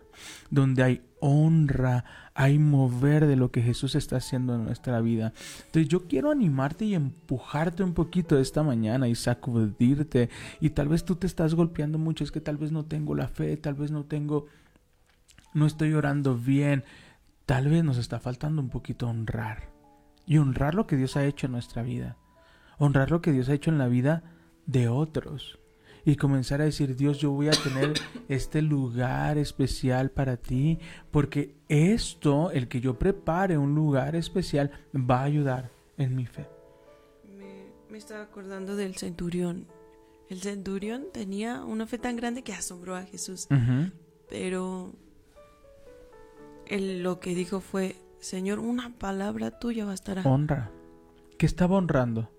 Donde 0.52 0.84
hay 0.84 1.02
honra, 1.20 2.06
hay 2.36 2.60
mover 2.60 3.26
de 3.26 3.36
lo 3.36 3.52
que 3.52 3.64
Jesús 3.64 3.96
está 3.96 4.18
haciendo 4.18 4.54
en 4.54 4.66
nuestra 4.66 5.02
vida. 5.02 5.34
Entonces 5.66 5.88
yo 5.88 6.08
quiero 6.08 6.30
animarte 6.30 6.86
y 6.86 6.94
empujarte 6.94 7.84
un 7.84 7.96
poquito 7.96 8.38
esta 8.38 8.62
mañana 8.62 9.08
y 9.08 9.16
sacudirte. 9.16 10.30
Y 10.60 10.70
tal 10.70 10.90
vez 10.90 11.04
tú 11.04 11.16
te 11.16 11.26
estás 11.26 11.56
golpeando 11.56 11.98
mucho, 11.98 12.24
es 12.24 12.32
que 12.32 12.40
tal 12.40 12.58
vez 12.58 12.72
no 12.72 12.86
tengo 12.86 13.16
la 13.16 13.28
fe, 13.28 13.58
tal 13.58 13.74
vez 13.74 13.90
no 13.90 14.06
tengo, 14.06 14.46
no 15.56 15.66
estoy 15.66 15.94
orando 15.94 16.38
bien. 16.38 16.84
Tal 17.48 17.68
vez 17.68 17.84
nos 17.84 17.98
está 17.98 18.20
faltando 18.20 18.62
un 18.62 18.70
poquito 18.70 19.08
honrar. 19.08 19.72
Y 20.28 20.38
honrar 20.38 20.76
lo 20.76 20.86
que 20.86 20.98
Dios 20.98 21.18
ha 21.18 21.26
hecho 21.26 21.48
en 21.48 21.54
nuestra 21.54 21.82
vida. 21.82 22.16
Honrar 22.78 23.10
lo 23.10 23.22
que 23.22 23.32
Dios 23.32 23.50
ha 23.50 23.54
hecho 23.54 23.72
en 23.72 23.80
la 23.80 23.88
vida 23.88 24.22
de 24.68 24.88
otros 24.88 25.61
y 26.06 26.16
comenzar 26.16 26.62
a 26.62 26.66
decir, 26.66 26.96
Dios, 26.96 27.20
yo 27.20 27.32
voy 27.32 27.48
a 27.48 27.52
tener 27.52 27.94
este 28.28 28.62
lugar 28.62 29.38
especial 29.38 30.12
para 30.12 30.38
ti, 30.38 30.80
porque 31.12 31.56
esto, 31.68 32.52
el 32.52 32.68
que 32.68 32.82
yo 32.82 32.98
prepare 32.98 33.58
un 33.58 33.76
lugar 33.76 34.16
especial, 34.16 34.72
va 34.96 35.22
a 35.22 35.24
ayudar 35.24 35.72
en 35.98 36.16
mi 36.16 36.26
fe. 36.26 36.48
Me, 37.38 37.68
me 37.90 37.98
estaba 37.98 38.24
acordando 38.24 38.76
del 38.76 38.96
centurión. 38.96 39.68
El 40.30 40.42
centurión 40.42 41.06
tenía 41.12 41.64
una 41.64 41.86
fe 41.86 41.98
tan 41.98 42.16
grande 42.16 42.42
que 42.42 42.54
asombró 42.54 42.96
a 42.96 43.04
Jesús, 43.04 43.48
pero 44.30 44.94
él 46.68 47.04
lo 47.04 47.20
que 47.20 47.36
dijo 47.36 47.60
fue, 47.60 47.98
Señor, 48.20 48.60
una 48.60 48.98
palabra 48.98 49.60
tuya 49.60 49.84
bastará. 49.84 50.22
Honra. 50.24 50.72
¿Qué 51.38 51.46
estaba 51.46 51.76
honrando? 51.76 52.30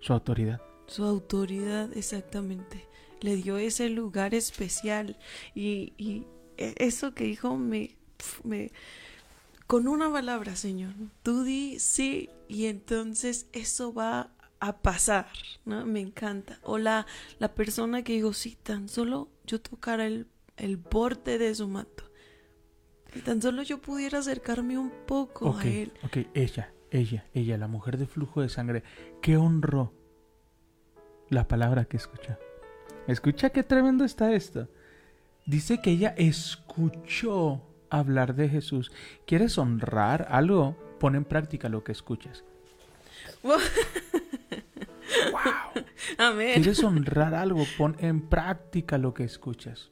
Su 0.00 0.14
autoridad. 0.14 0.60
Su 0.86 1.04
autoridad, 1.04 1.96
exactamente. 1.96 2.86
Le 3.20 3.36
dio 3.36 3.56
ese 3.56 3.88
lugar 3.88 4.34
especial. 4.34 5.16
Y, 5.54 5.92
y 5.96 6.24
e- 6.56 6.74
eso 6.78 7.14
que 7.14 7.24
dijo 7.24 7.56
me, 7.56 7.96
me... 8.44 8.70
Con 9.66 9.88
una 9.88 10.10
palabra, 10.12 10.54
Señor. 10.54 10.92
Tú 11.22 11.42
di 11.42 11.78
sí 11.80 12.30
y 12.48 12.66
entonces 12.66 13.46
eso 13.52 13.92
va 13.92 14.30
a 14.60 14.78
pasar, 14.78 15.26
¿no? 15.64 15.84
Me 15.84 16.00
encanta. 16.00 16.60
O 16.62 16.78
la, 16.78 17.06
la 17.38 17.54
persona 17.54 18.02
que 18.02 18.12
dijo, 18.14 18.32
sí, 18.32 18.56
tan 18.62 18.88
solo 18.88 19.28
yo 19.44 19.60
tocara 19.60 20.06
el, 20.06 20.28
el 20.56 20.76
borde 20.76 21.38
de 21.38 21.54
su 21.54 21.66
manto. 21.68 22.04
Y 23.14 23.20
tan 23.20 23.42
solo 23.42 23.62
yo 23.62 23.80
pudiera 23.80 24.18
acercarme 24.18 24.78
un 24.78 24.92
poco 25.06 25.56
a 25.56 25.64
él. 25.64 25.92
ok, 26.04 26.18
ella, 26.34 26.72
ella, 26.90 27.26
ella, 27.34 27.56
la 27.58 27.66
mujer 27.66 27.96
de 27.96 28.06
flujo 28.06 28.42
de 28.42 28.48
sangre, 28.48 28.82
¿qué 29.22 29.36
honró? 29.36 29.92
La 31.30 31.48
palabra 31.48 31.84
que 31.84 31.96
escuchó. 31.96 32.38
Escucha 33.06 33.50
qué 33.50 33.62
tremendo 33.62 34.04
está 34.04 34.32
esto. 34.32 34.68
Dice 35.44 35.80
que 35.80 35.90
ella 35.90 36.14
escuchó 36.16 37.62
hablar 37.90 38.34
de 38.34 38.48
Jesús. 38.48 38.90
¿Quieres 39.26 39.58
honrar 39.58 40.26
algo? 40.30 40.76
Pon 40.98 41.14
en 41.14 41.24
práctica 41.24 41.68
lo 41.68 41.84
que 41.84 41.92
escuchas. 41.92 42.44
Amén. 46.18 46.54
¿Quieres 46.54 46.82
honrar 46.82 47.34
algo? 47.34 47.64
Pon 47.76 47.96
en 47.98 48.28
práctica 48.28 48.98
lo 48.98 49.14
que 49.14 49.24
escuchas. 49.24 49.90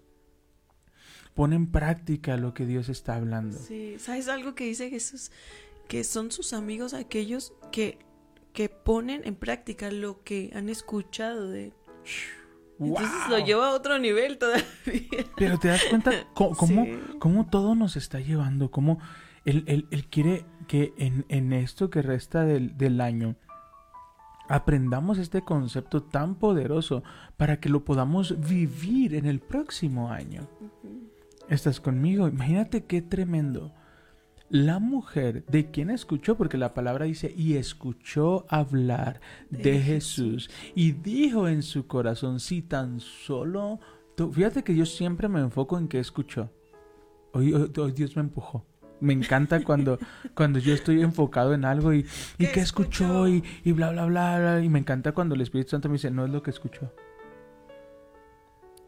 Pon 1.34 1.52
en 1.52 1.70
práctica 1.70 2.36
lo 2.36 2.54
que 2.54 2.66
Dios 2.66 2.88
está 2.88 3.16
hablando. 3.16 3.58
Sí, 3.58 3.96
¿sabes 3.98 4.28
algo 4.28 4.54
que 4.54 4.64
dice 4.64 4.90
Jesús? 4.90 5.30
Que 5.88 6.04
son 6.04 6.30
sus 6.30 6.52
amigos 6.52 6.94
aquellos 6.94 7.52
que, 7.72 7.98
que 8.54 8.70
ponen 8.70 9.20
en 9.24 9.34
práctica 9.34 9.90
lo 9.90 10.22
que 10.24 10.50
han 10.54 10.70
escuchado 10.70 11.50
de 11.50 11.64
él. 11.66 11.72
Entonces 12.80 13.10
¡Wow! 13.28 13.38
lo 13.38 13.44
lleva 13.44 13.68
a 13.68 13.72
otro 13.74 13.98
nivel 13.98 14.38
todavía. 14.38 14.64
Pero 15.36 15.58
te 15.58 15.68
das 15.68 15.84
cuenta 15.90 16.10
cómo, 16.34 16.56
Sí. 16.66 16.98
cómo 17.18 17.46
todo 17.50 17.74
nos 17.74 17.96
está 17.96 18.20
llevando, 18.20 18.70
cómo 18.70 18.98
él, 19.44 19.64
él- 19.66 19.86
él 19.90 20.06
quiere 20.06 20.46
que 20.66 20.94
en, 20.96 21.26
en 21.28 21.52
esto 21.52 21.90
que 21.90 22.00
resta 22.00 22.44
del, 22.44 22.78
del 22.78 23.00
año 23.02 23.36
aprendamos 24.48 25.18
este 25.18 25.42
concepto 25.42 26.02
tan 26.02 26.34
poderoso 26.36 27.02
para 27.36 27.60
que 27.60 27.68
lo 27.68 27.84
podamos 27.84 28.38
vivir 28.48 29.14
en 29.14 29.26
el 29.26 29.40
próximo 29.40 30.10
año. 30.10 30.48
¿Estás 31.48 31.80
conmigo? 31.80 32.28
Imagínate 32.28 32.84
qué 32.84 33.02
tremendo. 33.02 33.72
La 34.50 34.78
mujer 34.78 35.44
de 35.46 35.70
quien 35.70 35.90
escuchó, 35.90 36.36
porque 36.36 36.58
la 36.58 36.74
palabra 36.74 37.06
dice, 37.06 37.32
y 37.36 37.54
escuchó 37.56 38.44
hablar 38.48 39.20
de, 39.50 39.80
Jesús, 39.80 40.50
y 40.74 40.92
dijo 40.92 41.48
en 41.48 41.62
su 41.62 41.86
corazón, 41.86 42.40
si 42.40 42.62
tan 42.62 43.00
solo... 43.00 43.80
tú- 44.16 44.30
Fíjate 44.32 44.62
que 44.62 44.76
yo 44.76 44.86
siempre 44.86 45.28
me 45.28 45.40
enfoco 45.40 45.78
en 45.78 45.88
qué 45.88 45.98
escuchó. 45.98 46.50
Hoy, 47.32 47.52
hoy- 47.54 47.72
hoy 47.76 47.92
Dios 47.92 48.14
me 48.16 48.22
empujó. 48.22 48.64
Me 49.00 49.12
encanta 49.12 49.64
cuando, 49.64 49.98
cuando 50.36 50.58
yo 50.60 50.72
estoy 50.72 51.00
enfocado 51.02 51.52
en 51.52 51.64
algo 51.64 51.92
y, 51.92 52.00
y 52.38 52.46
¿Qué 52.46 52.52
qué 52.52 52.60
escuchó 52.60 53.26
escuchó? 53.26 53.28
y, 53.28 53.42
y 53.64 53.72
bla, 53.72 53.90
bla, 53.90 54.06
bla, 54.06 54.38
bla. 54.38 54.60
Y 54.62 54.68
me 54.68 54.78
encanta 54.78 55.12
cuando 55.12 55.34
el 55.34 55.40
Espíritu 55.40 55.70
Santo 55.70 55.88
me 55.88 55.94
dice, 55.94 56.10
no 56.10 56.24
es 56.26 56.30
lo 56.30 56.42
que 56.42 56.50
escuchó. 56.50 56.92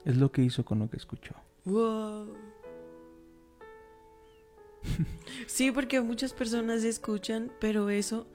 Es 0.05 0.17
lo 0.17 0.31
que 0.31 0.43
hizo 0.43 0.65
con 0.65 0.79
lo 0.79 0.89
que 0.89 0.97
escuchó. 0.99 1.35
Wow. 1.65 2.35
Sí, 5.47 5.71
porque 5.71 6.01
muchas 6.01 6.33
personas 6.33 6.83
escuchan, 6.83 7.53
pero 7.61 7.89
eso 7.89 8.27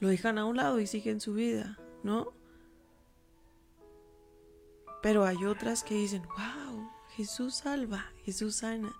lo 0.00 0.08
dejan 0.08 0.38
a 0.38 0.44
un 0.44 0.56
lado 0.56 0.80
y 0.80 0.86
siguen 0.86 1.20
su 1.20 1.34
vida, 1.34 1.78
¿no? 2.02 2.32
Pero 5.02 5.24
hay 5.24 5.44
otras 5.44 5.84
que 5.84 5.94
dicen, 5.94 6.22
wow, 6.22 6.88
Jesús 7.16 7.56
salva, 7.56 8.06
Jesús 8.24 8.56
sana. 8.56 8.92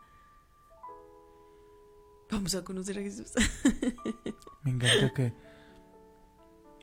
Vamos 2.31 2.55
a 2.55 2.65
conocer 2.65 2.99
a 2.99 3.03
Jesús. 3.03 3.33
Me 4.63 4.71
encanta 4.71 5.13
que. 5.15 5.33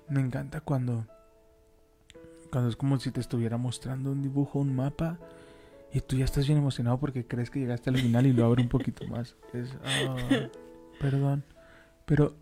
Me 0.09 0.21
encanta 0.21 0.61
cuando. 0.61 1.05
Cuando 2.51 2.69
es 2.69 2.75
como 2.75 2.99
si 2.99 3.11
te 3.11 3.19
estuviera 3.19 3.57
mostrando 3.57 4.11
un 4.11 4.21
dibujo, 4.21 4.59
un 4.59 4.75
mapa. 4.75 5.19
Y 5.93 6.01
tú 6.01 6.15
ya 6.15 6.25
estás 6.25 6.47
bien 6.47 6.57
emocionado 6.57 6.99
porque 6.99 7.25
crees 7.27 7.51
que 7.51 7.59
llegaste 7.59 7.91
al 7.91 7.97
final 7.97 8.25
y 8.25 8.33
lo 8.33 8.45
abre 8.45 8.63
un 8.63 8.69
poquito 8.69 9.07
más. 9.07 9.35
Ah, 9.85 10.49
perdón. 10.99 11.43
Pero. 12.05 12.35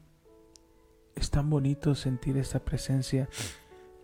Es 1.13 1.29
tan 1.29 1.49
bonito 1.49 1.93
sentir 1.93 2.37
esta 2.37 2.63
presencia. 2.63 3.27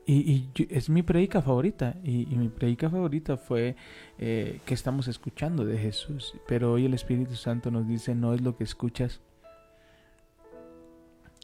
Y, 0.05 0.49
es 0.69 0.89
mi 0.89 1.01
predica 1.01 1.41
favorita. 1.41 1.95
Y, 2.03 2.25
mi 2.35 2.49
predica 2.49 2.89
favorita 2.89 3.37
fue 3.37 3.77
eh, 4.17 4.59
que 4.65 4.73
estamos 4.73 5.07
escuchando 5.07 5.65
de 5.65 5.77
Jesús. 5.77 6.35
Pero 6.45 6.73
hoy 6.73 6.85
el 6.85 6.93
Espíritu 6.93 7.35
Santo 7.35 7.71
nos 7.71 7.87
dice: 7.87 8.15
no 8.15 8.33
es 8.33 8.41
lo 8.41 8.57
que 8.57 8.65
escuchas, 8.65 9.21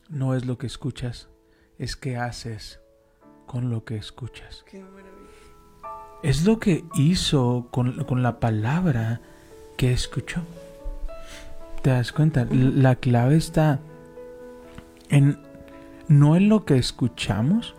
no 0.09 0.35
es 0.35 0.45
lo 0.45 0.57
que 0.57 0.67
escuchas, 0.67 1.29
es 1.77 1.95
qué 1.95 2.17
haces 2.17 2.81
con 3.45 3.69
lo 3.69 3.85
que 3.85 3.95
escuchas. 3.95 4.63
Qué 4.69 4.81
maravilla. 4.81 5.32
Es 6.23 6.45
lo 6.45 6.59
que 6.59 6.85
hizo 6.95 7.67
con, 7.69 8.05
con 8.05 8.23
la 8.23 8.39
palabra 8.39 9.21
que 9.77 9.91
escuchó. 9.91 10.41
¿Te 11.81 11.89
das 11.89 12.13
cuenta? 12.13 12.47
La 12.49 12.95
clave 12.95 13.35
está 13.35 13.81
en 15.09 15.37
no 16.07 16.35
en 16.35 16.49
lo 16.49 16.65
que 16.65 16.77
escuchamos, 16.77 17.75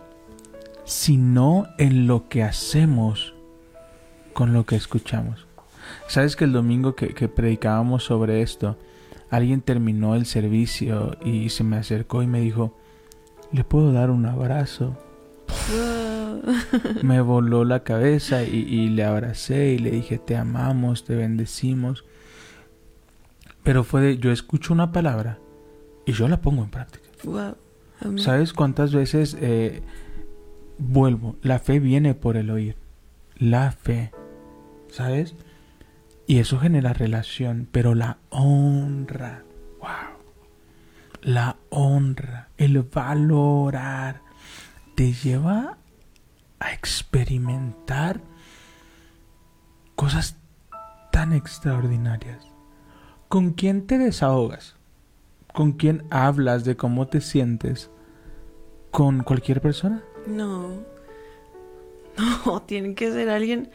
sino 0.85 1.67
en 1.79 2.07
lo 2.07 2.29
que 2.29 2.43
hacemos 2.43 3.35
con 4.35 4.53
lo 4.53 4.67
que 4.67 4.77
escuchamos. 4.77 5.47
¿Sabes 6.07 6.37
que 6.37 6.45
el 6.45 6.53
domingo 6.53 6.95
que, 6.95 7.15
que 7.15 7.29
predicábamos 7.29 8.05
sobre 8.05 8.43
esto, 8.43 8.77
alguien 9.31 9.61
terminó 9.61 10.15
el 10.15 10.27
servicio 10.27 11.17
y 11.25 11.49
se 11.51 11.65
me 11.65 11.77
acercó 11.77 12.23
y 12.23 12.27
me 12.27 12.41
dijo, 12.41 12.75
¿le 13.53 13.65
puedo 13.65 13.93
dar 13.93 14.11
un 14.11 14.27
abrazo? 14.27 14.97
Wow. 16.43 16.55
Me 17.03 17.21
voló 17.21 17.64
la 17.64 17.83
cabeza 17.83 18.45
y, 18.45 18.57
y 18.57 18.88
le 18.88 19.05
abracé 19.05 19.73
y 19.73 19.79
le 19.79 19.91
dije, 19.91 20.19
te 20.19 20.37
amamos, 20.37 21.05
te 21.05 21.14
bendecimos. 21.14 22.05
Pero 23.62 23.83
fue 23.83 24.03
de, 24.03 24.19
yo 24.19 24.31
escucho 24.31 24.73
una 24.73 24.93
palabra 24.93 25.38
y 26.07 26.12
yo 26.12 26.29
la 26.29 26.41
pongo 26.41 26.62
en 26.62 26.71
práctica. 26.71 27.09
Wow. 27.25 27.57
Amén. 28.00 28.19
¿Sabes 28.19 28.53
cuántas 28.53 28.95
veces 28.95 29.37
eh, 29.41 29.83
vuelvo? 30.79 31.37
La 31.43 31.59
fe 31.59 31.81
viene 31.81 32.14
por 32.14 32.37
el 32.37 32.50
oír. 32.50 32.76
La 33.37 33.73
fe. 33.73 34.12
¿Sabes? 34.91 35.35
Y 36.26 36.38
eso 36.38 36.59
genera 36.59 36.93
relación, 36.93 37.69
pero 37.71 37.95
la 37.95 38.19
honra. 38.31 39.45
Wow. 39.81 40.14
La 41.23 41.57
honra, 41.71 42.49
el 42.59 42.83
valorar, 42.83 44.21
te 44.95 45.12
lleva 45.12 45.79
a 46.61 46.73
experimentar 46.73 48.21
cosas 49.95 50.37
tan 51.13 51.33
extraordinarias. 51.33 52.45
¿Con 53.29 53.53
quién 53.53 53.87
te 53.87 53.99
desahogas? 53.99 54.77
¿Con 55.53 55.73
quién 55.73 56.05
hablas 56.11 56.65
de 56.65 56.77
cómo 56.77 57.07
te 57.07 57.21
sientes? 57.21 57.91
¿Con 58.91 59.23
cualquier 59.23 59.61
persona? 59.61 60.03
No. 60.27 60.83
No, 62.17 62.63
tiene 62.67 62.95
que 62.95 63.11
ser 63.11 63.29
alguien 63.29 63.71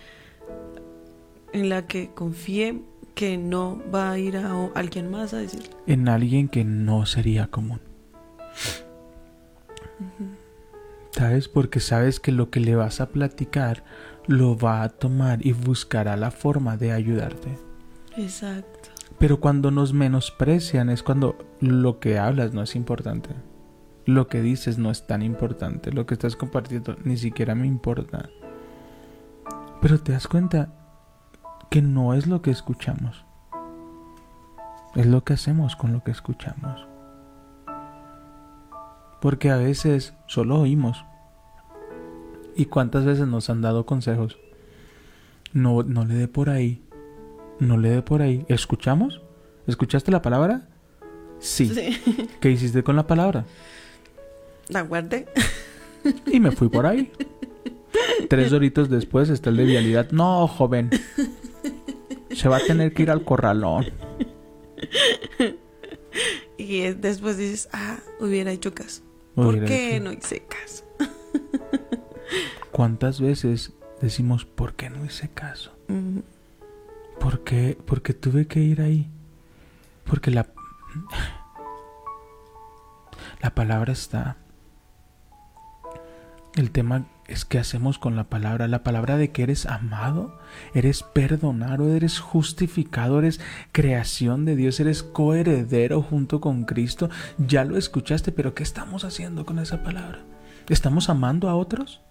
en 1.53 1.69
la 1.69 1.87
que 1.87 2.11
confíe 2.13 2.81
que 3.15 3.37
no 3.37 3.81
va 3.93 4.11
a 4.11 4.17
ir 4.17 4.37
a 4.37 4.69
alguien 4.75 5.11
más 5.11 5.33
a 5.33 5.37
decir. 5.37 5.69
En 5.87 6.07
alguien 6.07 6.47
que 6.47 6.63
no 6.63 7.05
sería 7.05 7.47
común. 7.47 7.81
¿Sabes? 11.11 11.47
Porque 11.47 11.79
sabes 11.79 12.19
que 12.19 12.31
lo 12.31 12.49
que 12.49 12.59
le 12.59 12.75
vas 12.75 13.01
a 13.01 13.09
platicar 13.09 13.83
lo 14.27 14.57
va 14.57 14.83
a 14.83 14.89
tomar 14.89 15.45
y 15.45 15.53
buscará 15.53 16.15
la 16.15 16.31
forma 16.31 16.77
de 16.77 16.91
ayudarte. 16.91 17.57
Exacto. 18.15 18.89
Pero 19.17 19.39
cuando 19.39 19.71
nos 19.71 19.93
menosprecian 19.93 20.89
es 20.89 21.03
cuando 21.03 21.37
lo 21.59 21.99
que 21.99 22.19
hablas 22.19 22.53
no 22.53 22.61
es 22.61 22.75
importante. 22.75 23.29
Lo 24.05 24.27
que 24.27 24.41
dices 24.41 24.77
no 24.77 24.91
es 24.91 25.07
tan 25.07 25.21
importante. 25.21 25.91
Lo 25.91 26.05
que 26.05 26.13
estás 26.13 26.35
compartiendo 26.35 26.95
ni 27.03 27.17
siquiera 27.17 27.55
me 27.55 27.67
importa. 27.67 28.29
Pero 29.81 29.99
te 29.99 30.13
das 30.13 30.27
cuenta 30.27 30.73
que 31.69 31.81
no 31.81 32.13
es 32.13 32.27
lo 32.27 32.41
que 32.41 32.51
escuchamos. 32.51 33.25
Es 34.95 35.05
lo 35.05 35.23
que 35.23 35.33
hacemos 35.33 35.75
con 35.75 35.93
lo 35.93 36.03
que 36.03 36.11
escuchamos. 36.11 36.88
Porque 39.21 39.49
a 39.49 39.57
veces 39.57 40.13
solo 40.27 40.59
oímos. 40.59 41.03
¿Y 42.55 42.65
cuántas 42.65 43.05
veces 43.05 43.27
nos 43.27 43.49
han 43.49 43.61
dado 43.61 43.85
consejos? 43.85 44.37
No, 45.53 45.83
no 45.83 46.05
le 46.05 46.13
dé 46.13 46.27
por 46.27 46.49
ahí. 46.49 46.81
No 47.59 47.77
le 47.77 47.89
dé 47.89 48.01
por 48.01 48.21
ahí. 48.21 48.45
¿Escuchamos? 48.47 49.21
¿Escuchaste 49.67 50.11
la 50.11 50.21
palabra? 50.21 50.67
Sí. 51.39 51.67
Sí. 51.67 52.27
¿Qué 52.39 52.51
hiciste 52.51 52.83
con 52.83 52.95
la 52.95 53.07
palabra? 53.07 53.45
La 54.67 54.81
guardé. 54.81 55.27
Y 56.27 56.39
me 56.39 56.51
fui 56.51 56.69
por 56.69 56.85
ahí. 56.85 57.11
Tres 58.29 58.53
horitos 58.53 58.89
después 58.89 59.29
está 59.29 59.49
el 59.49 59.57
de 59.57 59.65
vialidad. 59.65 60.11
No, 60.11 60.47
joven. 60.47 60.89
Se 62.31 62.47
va 62.47 62.57
a 62.57 62.59
tener 62.61 62.93
que 62.93 63.03
ir 63.03 63.11
al 63.11 63.23
corralón. 63.23 63.85
Y 66.57 66.81
después 66.81 67.37
dices, 67.37 67.69
ah, 67.71 67.99
hubiera 68.19 68.51
hecho 68.51 68.73
caso. 68.73 69.01
¿Por 69.43 69.65
qué 69.65 69.99
no 69.99 70.11
hice 70.11 70.43
caso? 70.45 70.83
¿Cuántas 72.71 73.21
veces 73.21 73.73
decimos, 74.01 74.45
¿por 74.45 74.73
qué 74.75 74.89
no 74.89 75.05
hice 75.05 75.29
caso? 75.29 75.75
¿Por 77.19 77.43
qué, 77.43 77.77
por 77.85 78.01
qué 78.01 78.13
tuve 78.13 78.47
que 78.47 78.59
ir 78.59 78.81
ahí? 78.81 79.09
Porque 80.03 80.31
la... 80.31 80.47
La 83.41 83.55
palabra 83.55 83.93
está... 83.93 84.37
El 86.55 86.71
tema 86.71 87.05
es 87.29 87.45
qué 87.45 87.59
hacemos 87.59 87.99
con 87.99 88.15
la 88.15 88.25
palabra. 88.25 88.67
La 88.67 88.83
palabra 88.83 89.15
de 89.15 89.31
que 89.31 89.43
eres 89.43 89.67
amado, 89.67 90.39
eres 90.73 91.03
perdonado, 91.03 91.93
eres 91.93 92.19
justificado, 92.19 93.19
eres 93.19 93.39
creación 93.71 94.45
de 94.45 94.55
Dios, 94.55 94.79
eres 94.79 95.03
coheredero 95.03 96.01
junto 96.01 96.41
con 96.41 96.65
Cristo. 96.65 97.09
Ya 97.37 97.63
lo 97.63 97.77
escuchaste, 97.77 98.31
pero 98.31 98.55
¿qué 98.55 98.63
estamos 98.63 99.03
haciendo 99.03 99.45
con 99.45 99.59
esa 99.59 99.83
palabra? 99.83 100.19
¿Estamos 100.67 101.09
amando 101.09 101.49
a 101.49 101.55
otros? 101.55 102.01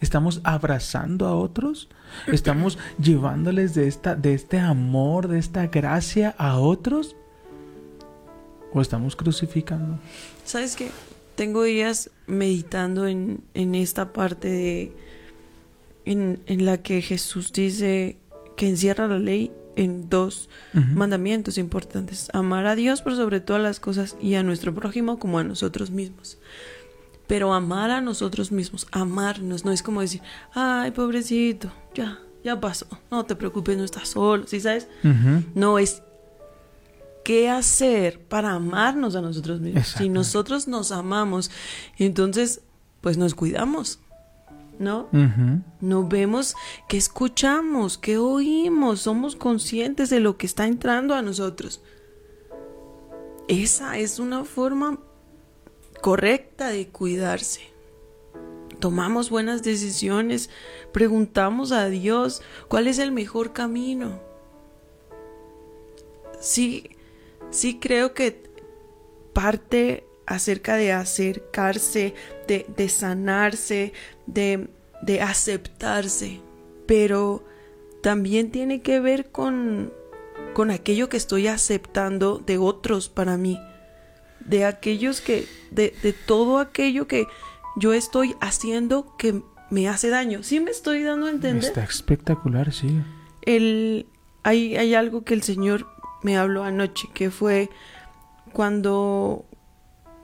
¿Estamos 0.00 0.40
abrazando 0.44 1.26
a 1.26 1.34
otros? 1.34 1.88
¿Estamos 2.26 2.78
llevándoles 3.02 3.74
de, 3.74 3.88
esta, 3.88 4.14
de 4.14 4.34
este 4.34 4.60
amor, 4.60 5.28
de 5.28 5.38
esta 5.38 5.66
gracia 5.66 6.34
a 6.38 6.58
otros? 6.58 7.16
¿O 8.72 8.82
estamos 8.82 9.16
crucificando? 9.16 9.98
¿Sabes 10.44 10.76
qué? 10.76 10.90
Tengo 11.38 11.62
días 11.62 12.10
meditando 12.26 13.06
en, 13.06 13.44
en 13.54 13.76
esta 13.76 14.12
parte 14.12 14.48
de 14.48 14.92
en, 16.04 16.40
en 16.46 16.66
la 16.66 16.78
que 16.78 17.00
Jesús 17.00 17.52
dice 17.52 18.18
que 18.56 18.68
encierra 18.68 19.06
la 19.06 19.20
ley 19.20 19.52
en 19.76 20.08
dos 20.10 20.48
mandamientos 20.72 21.56
importantes. 21.56 22.28
Amar 22.32 22.66
a 22.66 22.74
Dios 22.74 23.02
por 23.02 23.14
sobre 23.14 23.38
todas 23.38 23.62
las 23.62 23.78
cosas 23.78 24.16
y 24.20 24.34
a 24.34 24.42
nuestro 24.42 24.74
prójimo 24.74 25.20
como 25.20 25.38
a 25.38 25.44
nosotros 25.44 25.92
mismos. 25.92 26.38
Pero 27.28 27.54
amar 27.54 27.92
a 27.92 28.00
nosotros 28.00 28.50
mismos, 28.50 28.88
amarnos, 28.90 29.64
no 29.64 29.70
es 29.70 29.84
como 29.84 30.00
decir, 30.00 30.22
ay, 30.54 30.90
pobrecito, 30.90 31.70
ya, 31.94 32.18
ya 32.42 32.60
pasó, 32.60 32.88
no 33.12 33.24
te 33.26 33.36
preocupes, 33.36 33.76
no 33.76 33.84
estás 33.84 34.08
solo, 34.08 34.44
¿sí 34.48 34.58
sabes? 34.58 34.88
No, 35.54 35.78
es 35.78 36.02
qué 37.28 37.50
hacer 37.50 38.20
para 38.20 38.52
amarnos 38.52 39.14
a 39.14 39.20
nosotros 39.20 39.60
mismos. 39.60 39.88
Si 39.98 40.08
nosotros 40.08 40.66
nos 40.66 40.90
amamos, 40.92 41.50
entonces, 41.98 42.62
pues 43.02 43.18
nos 43.18 43.34
cuidamos, 43.34 44.00
¿no? 44.78 45.10
Ujú. 45.12 45.60
No 45.82 46.08
vemos 46.08 46.54
qué 46.88 46.96
escuchamos, 46.96 47.98
qué 47.98 48.16
oímos, 48.16 49.00
somos 49.00 49.36
conscientes 49.36 50.08
de 50.08 50.20
lo 50.20 50.38
que 50.38 50.46
está 50.46 50.66
entrando 50.66 51.14
a 51.14 51.20
nosotros. 51.20 51.82
Esa 53.46 53.98
es 53.98 54.18
una 54.18 54.46
forma 54.46 54.98
correcta 56.00 56.68
de 56.68 56.88
cuidarse. 56.88 57.60
Tomamos 58.80 59.28
buenas 59.28 59.62
decisiones, 59.62 60.48
preguntamos 60.92 61.72
a 61.72 61.90
Dios 61.90 62.40
cuál 62.68 62.86
es 62.86 62.98
el 62.98 63.12
mejor 63.12 63.52
camino. 63.52 64.18
Sí, 66.40 66.94
sí 67.50 67.78
creo 67.78 68.14
que 68.14 68.42
parte 69.32 70.04
acerca 70.26 70.76
de 70.76 70.92
acercarse, 70.92 72.14
de, 72.46 72.66
de 72.76 72.88
sanarse, 72.88 73.92
de, 74.26 74.68
de 75.02 75.22
aceptarse, 75.22 76.40
pero 76.86 77.44
también 78.02 78.50
tiene 78.50 78.82
que 78.82 79.00
ver 79.00 79.30
con, 79.30 79.92
con 80.54 80.70
aquello 80.70 81.08
que 81.08 81.16
estoy 81.16 81.46
aceptando 81.46 82.38
de 82.38 82.58
otros 82.58 83.08
para 83.08 83.36
mí, 83.36 83.58
de 84.40 84.64
aquellos 84.64 85.20
que, 85.20 85.46
de, 85.70 85.94
de 86.02 86.12
todo 86.12 86.58
aquello 86.58 87.06
que 87.06 87.26
yo 87.76 87.92
estoy 87.92 88.34
haciendo 88.40 89.16
que 89.16 89.42
me 89.70 89.88
hace 89.88 90.10
daño. 90.10 90.42
¿Sí 90.42 90.60
me 90.60 90.70
estoy 90.70 91.02
dando 91.02 91.26
a 91.26 91.30
entender? 91.30 91.64
Está 91.64 91.84
espectacular, 91.84 92.72
sí. 92.72 93.00
el, 93.42 94.06
hay, 94.42 94.76
hay 94.76 94.94
algo 94.94 95.24
que 95.24 95.34
el 95.34 95.42
Señor 95.42 95.86
me 96.22 96.36
habló 96.36 96.64
anoche, 96.64 97.08
que 97.14 97.30
fue 97.30 97.70
cuando, 98.52 99.44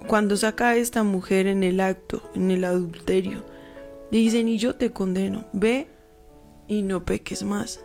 cuando 0.07 0.37
saca 0.37 0.71
a 0.71 0.77
esta 0.77 1.03
mujer 1.03 1.47
en 1.47 1.63
el 1.63 1.81
acto, 1.81 2.23
en 2.35 2.51
el 2.51 2.65
adulterio. 2.65 3.45
Dicen, 4.11 4.49
y 4.49 4.59
yo 4.59 4.77
te 4.77 4.91
condeno, 4.93 5.45
ve 5.53 5.89
y 6.69 6.83
no 6.83 7.05
peques 7.05 7.43
más. 7.43 7.81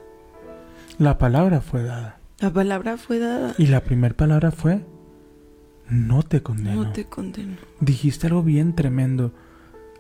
La 0.98 1.17
palabra 1.17 1.62
fue 1.62 1.84
dada. 1.84 2.19
La 2.39 2.52
palabra 2.52 2.98
fue 2.98 3.19
dada, 3.19 3.54
Y 3.58 3.67
la 3.67 3.82
primera 3.84 4.15
palabra 4.15 4.52
fue, 4.52 4.86
no 5.89 6.24
te 6.24 6.41
condeno. 6.41 6.86
no 6.86 6.91
te 6.93 7.06
condeno. 7.06 7.58
Dijiste 7.80 8.28
algo 8.28 8.43
bien 8.43 8.76
tremendo. 8.76 9.34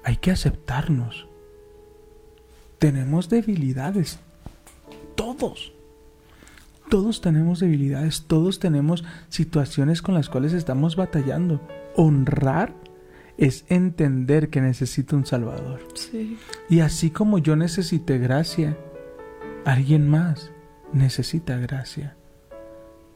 Hay 0.03 0.17
que 0.17 0.31
aceptarnos. 0.31 1.27
Tenemos 2.77 3.27
debilidades. 3.27 4.19
Todos. 5.15 5.73
Todos 6.89 7.21
tenemos 7.21 7.59
debilidades. 7.59 8.23
Todos 8.23 8.59
tenemos 8.59 9.03
situaciones 9.29 10.01
con 10.01 10.15
las 10.15 10.29
cuales 10.29 10.53
estamos 10.53 10.95
batallando. 10.95 11.61
Honrar 11.95 12.73
es 13.37 13.63
entender 13.69 14.49
que 14.49 14.59
necesito 14.61 15.15
un 15.15 15.25
Salvador. 15.25 15.81
Sí. 15.93 16.37
Y 16.69 16.79
así 16.81 17.09
como 17.11 17.37
yo 17.37 17.55
necesité 17.55 18.17
gracia, 18.17 18.77
alguien 19.65 20.09
más 20.09 20.51
necesita 20.91 21.57
gracia. 21.57 22.15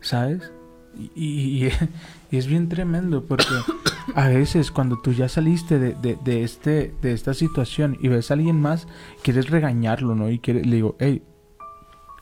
¿Sabes? 0.01 0.51
Y, 0.95 1.11
y- 1.15 1.67
y 1.67 1.71
es 2.37 2.45
bien 2.47 2.69
tremendo 2.69 3.25
porque 3.25 3.45
a 4.15 4.27
veces 4.27 4.69
cuando 4.69 5.01
tú 5.01 5.11
ya 5.13 5.27
saliste 5.27 5.79
de, 5.79 5.93
de- 5.95 6.17
de 6.23 6.43
este, 6.43 6.93
de 7.01 7.13
esta 7.13 7.33
situación 7.33 7.97
y 8.01 8.07
ves 8.09 8.29
a 8.29 8.35
alguien 8.35 8.59
más, 8.61 8.87
quieres 9.23 9.49
regañarlo, 9.49 10.13
¿no? 10.13 10.29
Y 10.29 10.37
quiere- 10.39 10.63
le 10.63 10.75
digo, 10.75 10.95
hey, 10.99 11.23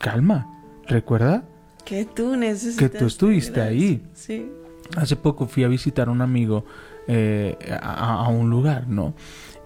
calma, 0.00 0.61
recuerda 0.92 1.44
Que 1.84 2.04
tú 2.04 2.36
necesitas. 2.36 2.78
Que 2.90 2.98
tú 2.98 3.06
estuviste 3.06 3.60
ahí. 3.60 4.02
Sí. 4.14 4.50
Hace 4.96 5.16
poco 5.16 5.46
fui 5.46 5.64
a 5.64 5.68
visitar 5.68 6.08
a 6.08 6.10
un 6.12 6.20
amigo 6.20 6.64
eh, 7.08 7.56
a, 7.80 8.24
a 8.24 8.28
un 8.28 8.50
lugar, 8.50 8.86
¿no? 8.88 9.14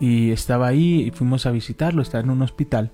Y 0.00 0.30
estaba 0.30 0.66
ahí 0.68 1.02
y 1.06 1.10
fuimos 1.10 1.46
a 1.46 1.50
visitarlo, 1.50 2.00
estaba 2.02 2.22
en 2.22 2.30
un 2.30 2.42
hospital 2.42 2.90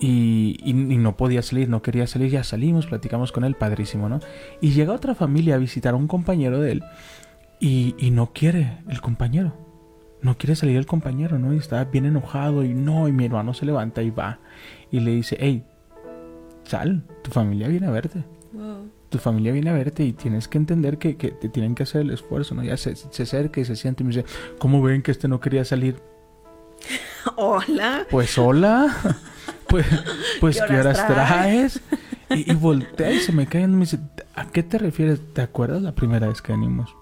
y, 0.00 0.56
y- 0.62 0.70
y 0.70 0.98
no 0.98 1.16
podía 1.16 1.42
salir, 1.42 1.68
no 1.68 1.82
quería 1.82 2.06
salir, 2.06 2.30
ya 2.30 2.44
salimos, 2.44 2.86
platicamos 2.86 3.32
con 3.32 3.44
él, 3.44 3.54
padrísimo, 3.54 4.08
¿no? 4.08 4.20
Y 4.60 4.70
llega 4.70 4.92
otra 4.92 5.14
familia 5.14 5.54
a 5.56 5.58
visitar 5.58 5.94
a 5.94 5.96
un 5.96 6.06
compañero 6.06 6.60
de 6.60 6.72
él 6.72 6.82
y, 7.60 7.94
y 7.98 8.10
no 8.10 8.32
quiere 8.32 8.78
el 8.88 9.00
compañero, 9.00 9.54
no 10.22 10.36
quiere 10.38 10.54
salir 10.56 10.76
el 10.76 10.86
compañero, 10.86 11.38
¿no? 11.38 11.52
Y 11.54 11.58
está 11.58 11.82
bien 11.84 12.04
enojado 12.06 12.62
y 12.64 12.72
no, 12.74 13.08
y 13.08 13.12
mi 13.12 13.24
hermano 13.24 13.52
se 13.54 13.66
levanta 13.66 14.02
y 14.02 14.10
va 14.10 14.38
y 14.90 15.00
le 15.00 15.10
dice, 15.12 15.36
hey, 15.40 15.64
sal, 16.64 17.04
tu 17.22 17.30
familia 17.30 17.68
viene 17.68 17.86
a 17.86 17.90
verte. 17.90 18.24
Wow. 18.52 18.90
Tu 19.08 19.18
familia 19.18 19.52
viene 19.52 19.70
a 19.70 19.72
verte 19.74 20.04
y 20.04 20.12
tienes 20.12 20.48
que 20.48 20.58
entender 20.58 20.98
que, 20.98 21.16
que 21.16 21.30
te 21.30 21.48
tienen 21.48 21.74
que 21.74 21.84
hacer 21.84 22.00
el 22.02 22.10
esfuerzo, 22.10 22.54
¿no? 22.54 22.62
Ya 22.64 22.76
se, 22.76 22.96
se 22.96 23.22
acerca 23.22 23.60
y 23.60 23.64
se 23.64 23.76
siente 23.76 24.02
y 24.02 24.06
me 24.06 24.12
dice, 24.14 24.24
¿cómo 24.58 24.82
ven 24.82 25.02
que 25.02 25.10
este 25.12 25.28
no 25.28 25.40
quería 25.40 25.64
salir? 25.64 26.00
Hola. 27.36 28.06
Pues 28.10 28.36
hola, 28.38 28.94
pues, 29.68 29.86
pues 30.40 30.60
¿Qué 30.60 30.66
¿qué 30.68 30.80
horas 30.80 30.98
horas 30.98 31.06
traes? 31.28 31.80
Y, 32.30 32.50
y 32.50 32.54
voltea 32.54 33.10
y 33.12 33.20
se 33.20 33.32
me 33.32 33.46
cae 33.46 33.62
y 33.62 33.66
me 33.68 33.80
dice, 33.80 34.00
¿a 34.34 34.46
qué 34.46 34.62
te 34.62 34.78
refieres? 34.78 35.20
¿Te 35.32 35.42
acuerdas 35.42 35.82
la 35.82 35.94
primera 35.94 36.26
vez 36.28 36.42
que 36.42 36.52
venimos? 36.52 36.94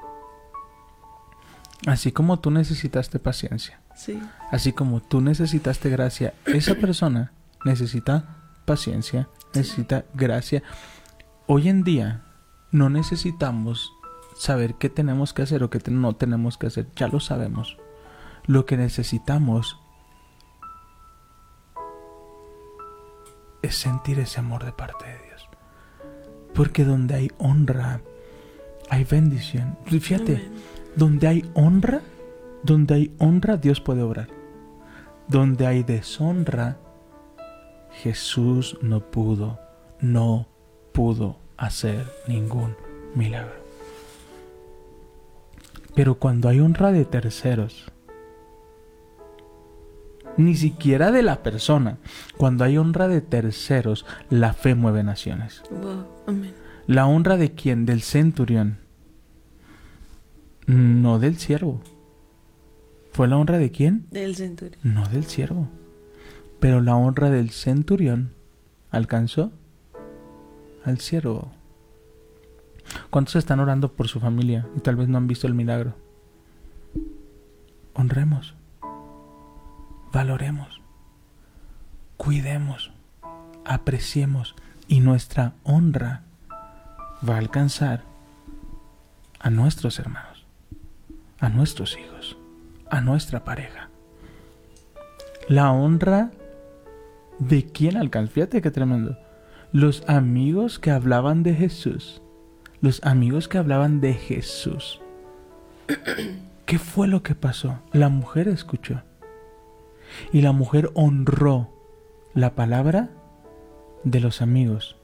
Así 1.86 2.12
como 2.12 2.38
tú 2.38 2.50
necesitaste 2.50 3.18
paciencia, 3.18 3.80
Sí. 3.96 4.20
así 4.50 4.72
como 4.72 5.00
tú 5.00 5.20
necesitaste 5.20 5.90
gracia, 5.90 6.32
esa 6.46 6.74
persona 6.76 7.32
necesita 7.64 8.36
paciencia, 8.66 9.28
necesita 9.54 10.04
gracia. 10.14 10.62
Hoy 11.46 11.68
en 11.68 11.84
día 11.84 12.22
no 12.70 12.88
necesitamos 12.88 13.92
saber 14.36 14.74
qué 14.74 14.88
tenemos 14.88 15.32
que 15.32 15.42
hacer 15.42 15.62
o 15.62 15.70
qué 15.70 15.80
no 15.90 16.14
tenemos 16.14 16.58
que 16.58 16.66
hacer, 16.66 16.88
ya 16.96 17.08
lo 17.08 17.20
sabemos. 17.20 17.76
Lo 18.46 18.66
que 18.66 18.76
necesitamos 18.76 19.78
es 23.62 23.76
sentir 23.76 24.18
ese 24.18 24.40
amor 24.40 24.64
de 24.64 24.72
parte 24.72 25.04
de 25.06 25.18
Dios. 25.26 25.48
Porque 26.54 26.84
donde 26.84 27.14
hay 27.14 27.30
honra, 27.38 28.00
hay 28.90 29.04
bendición. 29.04 29.78
Fíjate, 29.86 30.36
Amén. 30.36 30.52
donde 30.96 31.28
hay 31.28 31.50
honra, 31.54 32.00
donde 32.62 32.94
hay 32.94 33.14
honra, 33.18 33.56
Dios 33.56 33.80
puede 33.80 34.02
obrar. 34.02 34.28
Donde 35.28 35.66
hay 35.66 35.82
deshonra, 35.82 36.78
Jesús 37.94 38.78
no 38.82 39.00
pudo, 39.00 39.58
no 40.00 40.48
pudo 40.92 41.38
hacer 41.56 42.06
ningún 42.26 42.76
milagro. 43.14 43.62
Pero 45.94 46.14
cuando 46.16 46.48
hay 46.48 46.60
honra 46.60 46.90
de 46.90 47.04
terceros, 47.04 47.92
ni 50.36 50.54
siquiera 50.54 51.12
de 51.12 51.22
la 51.22 51.42
persona, 51.42 51.98
cuando 52.36 52.64
hay 52.64 52.78
honra 52.78 53.08
de 53.08 53.20
terceros, 53.20 54.06
la 54.30 54.54
fe 54.54 54.74
mueve 54.74 55.02
naciones. 55.02 55.62
Wow. 55.70 56.06
Amén. 56.26 56.54
La 56.86 57.06
honra 57.06 57.36
de 57.36 57.52
quién? 57.52 57.86
Del 57.86 58.02
centurión. 58.02 58.78
No 60.66 61.18
del 61.18 61.36
siervo. 61.38 61.80
¿Fue 63.12 63.28
la 63.28 63.36
honra 63.36 63.58
de 63.58 63.70
quién? 63.70 64.06
Del 64.10 64.34
centurión. 64.36 64.80
No 64.82 65.06
del 65.08 65.24
siervo. 65.24 65.68
Pero 66.62 66.80
la 66.80 66.94
honra 66.94 67.28
del 67.28 67.50
centurión 67.50 68.30
alcanzó 68.92 69.50
al 70.84 71.00
siervo. 71.00 71.50
¿Cuántos 73.10 73.34
están 73.34 73.58
orando 73.58 73.92
por 73.92 74.06
su 74.06 74.20
familia 74.20 74.68
y 74.76 74.78
tal 74.78 74.94
vez 74.94 75.08
no 75.08 75.18
han 75.18 75.26
visto 75.26 75.48
el 75.48 75.54
milagro? 75.54 75.96
Honremos. 77.94 78.54
Valoremos. 80.12 80.80
Cuidemos. 82.16 82.92
Apreciemos. 83.64 84.54
Y 84.86 85.00
nuestra 85.00 85.54
honra 85.64 86.22
va 87.28 87.34
a 87.34 87.38
alcanzar 87.38 88.04
a 89.40 89.50
nuestros 89.50 89.98
hermanos, 89.98 90.46
a 91.40 91.48
nuestros 91.48 91.98
hijos, 91.98 92.36
a 92.88 93.00
nuestra 93.00 93.42
pareja. 93.42 93.88
La 95.48 95.72
honra 95.72 96.30
de 97.38 97.66
quién 97.66 97.96
alcanza. 97.96 98.32
Fíjate 98.32 98.62
qué 98.62 98.70
tremendo. 98.70 99.18
Los 99.72 100.04
amigos 100.08 100.78
que 100.78 100.90
hablaban 100.90 101.42
de 101.42 101.54
Jesús. 101.54 102.22
Los 102.80 103.02
amigos 103.04 103.48
que 103.48 103.58
hablaban 103.58 104.00
de 104.00 104.14
Jesús. 104.14 105.00
¿Qué 106.66 106.78
fue 106.78 107.08
lo 107.08 107.22
que 107.22 107.34
pasó? 107.34 107.80
La 107.92 108.08
mujer 108.08 108.48
escuchó. 108.48 109.02
Y 110.32 110.42
la 110.42 110.52
mujer 110.52 110.90
honró 110.94 111.70
la 112.34 112.54
palabra 112.54 113.10
de 114.04 114.20
los 114.20 114.42
amigos. 114.42 114.96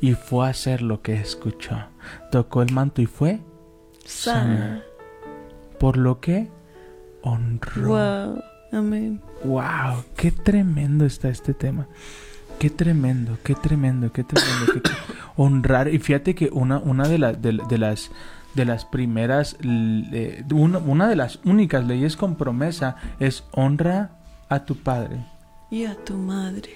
Y 0.00 0.14
fue 0.14 0.46
a 0.46 0.50
hacer 0.50 0.82
lo 0.82 1.02
que 1.02 1.14
escuchó. 1.14 1.76
Tocó 2.30 2.62
el 2.62 2.72
manto 2.72 3.02
y 3.02 3.06
fue 3.06 3.40
Sana. 4.04 4.82
por 5.78 5.96
lo 5.96 6.20
que 6.20 6.48
honró. 7.22 7.88
Wow. 7.88 8.42
Amén. 8.78 9.20
Wow, 9.44 10.04
qué 10.16 10.30
tremendo 10.30 11.04
está 11.06 11.28
este 11.28 11.54
tema. 11.54 11.86
Qué 12.58 12.70
tremendo, 12.70 13.38
qué 13.42 13.54
tremendo, 13.54 14.12
qué 14.12 14.24
tremendo. 14.24 14.82
qué 14.82 14.90
honrar. 15.36 15.88
Y 15.88 15.98
fíjate 15.98 16.34
que 16.34 16.48
una, 16.52 16.78
una 16.78 17.08
de, 17.08 17.18
la- 17.18 17.32
de, 17.32 17.58
de 17.68 17.78
las 17.78 18.10
de 18.54 18.64
las 18.64 18.86
primeras, 18.86 19.56
eh, 19.62 20.42
una, 20.50 20.78
una 20.78 21.08
de 21.08 21.16
las 21.16 21.40
únicas 21.44 21.84
leyes 21.86 22.16
con 22.16 22.36
promesa 22.36 22.96
es 23.20 23.44
honra 23.52 24.12
a 24.48 24.64
tu 24.64 24.76
padre 24.76 25.18
Y 25.70 25.84
a 25.84 25.94
tu 25.94 26.14
madre. 26.16 26.70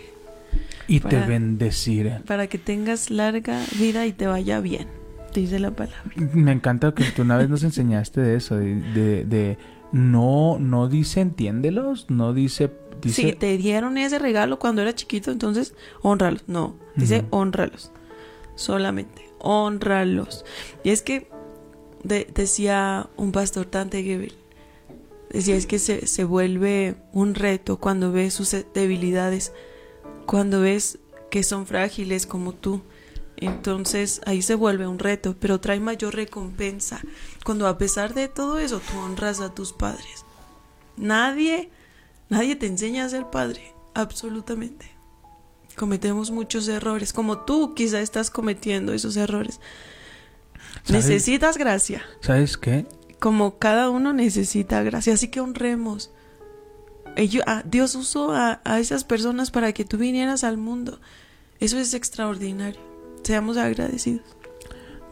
y 0.89 1.01
te 1.01 1.19
bendeciré. 1.21 2.21
Para 2.27 2.49
que 2.49 2.59
tengas 2.59 3.11
larga 3.11 3.59
vida 3.79 4.05
y 4.07 4.13
te 4.13 4.27
vaya 4.27 4.61
bien. 4.61 4.89
Dice 5.35 5.59
la 5.59 5.71
palabra. 5.71 6.03
Me 6.35 6.53
encanta 6.53 6.93
que 6.93 7.05
tú 7.05 7.23
una 7.23 7.39
vez 7.39 7.49
nos 7.49 7.63
enseñaste 7.65 8.21
de 8.21 8.37
eso, 8.37 8.57
de 8.57 9.57
no, 9.92 10.59
no 10.59 10.88
dice 10.88 11.20
entiéndelos, 11.20 12.07
no 12.11 12.33
dice, 12.33 12.70
dice 13.03 13.22
Si 13.22 13.33
te 13.33 13.57
dieron 13.57 13.98
ese 13.98 14.18
regalo 14.18 14.59
cuando 14.59 14.83
era 14.83 14.94
chiquito, 14.94 15.31
entonces 15.31 15.74
honralos. 16.03 16.44
No, 16.46 16.76
dice 16.96 17.20
Ujú. 17.31 17.37
honralos. 17.37 17.92
Solamente, 18.55 19.29
honralos. 19.38 20.44
Y 20.85 20.90
es 20.90 21.03
que 21.03 21.29
de- 22.05 22.29
decía 22.35 23.09
un 23.16 23.33
pastor 23.33 23.66
Tante 23.66 24.03
Gebel, 24.03 24.35
decía 25.31 25.57
es 25.57 25.66
que 25.66 25.79
se, 25.79 26.07
se 26.07 26.24
vuelve 26.24 26.96
un 27.12 27.35
reto 27.35 27.79
cuando 27.79 28.12
ves 28.12 28.35
sus 28.35 28.55
debilidades, 28.74 29.53
cuando 30.26 30.61
ves 30.61 30.98
que 31.31 31.42
son 31.42 31.66
frágiles 31.66 32.26
como 32.26 32.53
tú. 32.53 32.83
Entonces 33.40 34.20
ahí 34.26 34.42
se 34.42 34.55
vuelve 34.55 34.87
un 34.87 34.98
reto, 34.98 35.35
pero 35.38 35.61
trae 35.61 35.81
mayor 35.81 36.14
recompensa 36.14 37.00
cuando 37.44 37.66
a 37.66 37.79
pesar 37.79 38.12
de 38.14 38.29
todo 38.29 38.59
eso 38.59 38.81
tú 38.81 38.98
honras 38.98 39.40
a 39.40 39.55
tus 39.55 39.72
padres. 39.72 40.24
Nadie, 40.96 41.70
nadie 42.29 42.57
te 42.57 42.66
enseña 42.66 43.05
a 43.05 43.09
ser 43.09 43.31
padre, 43.31 43.74
absolutamente. 43.94 44.90
Cometemos 45.76 46.31
muchos 46.31 46.68
errores, 46.68 47.12
como 47.14 47.38
tú 47.38 47.74
quizá 47.74 48.00
estás 48.00 48.31
cometiendo 48.31 48.92
esos 48.92 49.16
errores. 49.16 49.61
¿Sabes? 50.85 51.07
Necesitas 51.07 51.57
gracia, 51.57 52.05
¿sabes 52.20 52.59
qué? 52.59 52.87
como 53.20 53.59
cada 53.59 53.90
uno 53.90 54.12
necesita 54.12 54.83
gracia, 54.83 55.12
así 55.12 55.29
que 55.29 55.40
honremos. 55.40 56.11
Ah, 57.46 57.62
Dios 57.66 57.94
usó 57.94 58.33
a, 58.33 58.61
a 58.64 58.81
esas 58.81 59.05
personas 59.05 59.50
para 59.50 59.72
que 59.72 59.85
tú 59.85 59.98
vinieras 59.98 60.42
al 60.42 60.57
mundo. 60.57 61.00
Eso 61.61 61.79
es 61.79 61.92
extraordinario. 61.92 62.81
Seamos 63.22 63.56
agradecidos. 63.56 64.22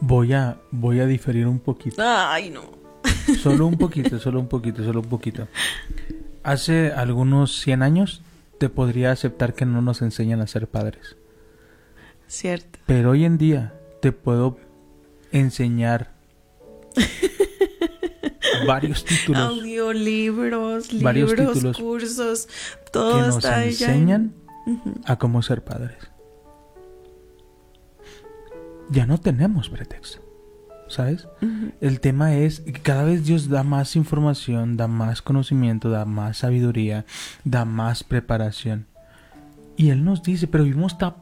Voy 0.01 0.33
a, 0.33 0.57
voy 0.71 0.99
a 0.99 1.05
diferir 1.05 1.47
un 1.47 1.59
poquito. 1.59 2.01
Ay, 2.05 2.49
no. 2.49 2.61
Solo 3.43 3.67
un 3.67 3.77
poquito, 3.77 4.19
solo 4.19 4.39
un 4.39 4.47
poquito, 4.47 4.83
solo 4.83 5.01
un 5.01 5.07
poquito. 5.09 5.47
Hace 6.43 6.91
algunos 6.91 7.59
100 7.61 7.83
años 7.83 8.21
te 8.57 8.69
podría 8.69 9.11
aceptar 9.11 9.53
que 9.53 9.65
no 9.65 9.81
nos 9.81 10.01
enseñan 10.01 10.41
a 10.41 10.47
ser 10.47 10.67
padres. 10.67 11.15
Cierto. 12.27 12.79
Pero 12.85 13.11
hoy 13.11 13.25
en 13.25 13.37
día 13.37 13.73
te 14.01 14.11
puedo 14.11 14.57
enseñar 15.31 16.11
varios 18.67 19.05
títulos 19.05 19.41
Audiolibros, 19.41 21.01
Varios 21.01 21.31
libros, 21.31 21.53
títulos 21.53 21.77
cursos, 21.77 22.47
que 22.85 22.91
todo 22.91 23.21
nos 23.27 23.37
está 23.37 23.65
ya 23.67 23.87
en- 23.87 23.91
enseñan 24.09 24.33
a 25.05 25.17
cómo 25.17 25.41
ser 25.41 25.63
padres. 25.63 25.97
Ya 28.91 29.05
no 29.05 29.17
tenemos 29.19 29.69
pretexto, 29.69 30.19
¿sabes? 30.87 31.27
El 31.79 31.99
tema 31.99 32.35
es 32.35 32.61
que 32.61 32.73
cada 32.73 33.03
vez 33.03 33.25
Dios 33.25 33.49
da 33.49 33.63
más 33.63 33.95
información, 33.95 34.77
da 34.77 34.87
más 34.87 35.21
conocimiento, 35.21 35.89
da 35.89 36.05
más 36.05 36.37
sabiduría, 36.37 37.05
da 37.43 37.65
más 37.65 38.03
preparación. 38.03 38.87
Y 39.77 39.91
Él 39.91 40.03
nos 40.03 40.23
dice, 40.23 40.47
pero 40.47 40.63
vivimos 40.63 40.97
ta- 40.97 41.15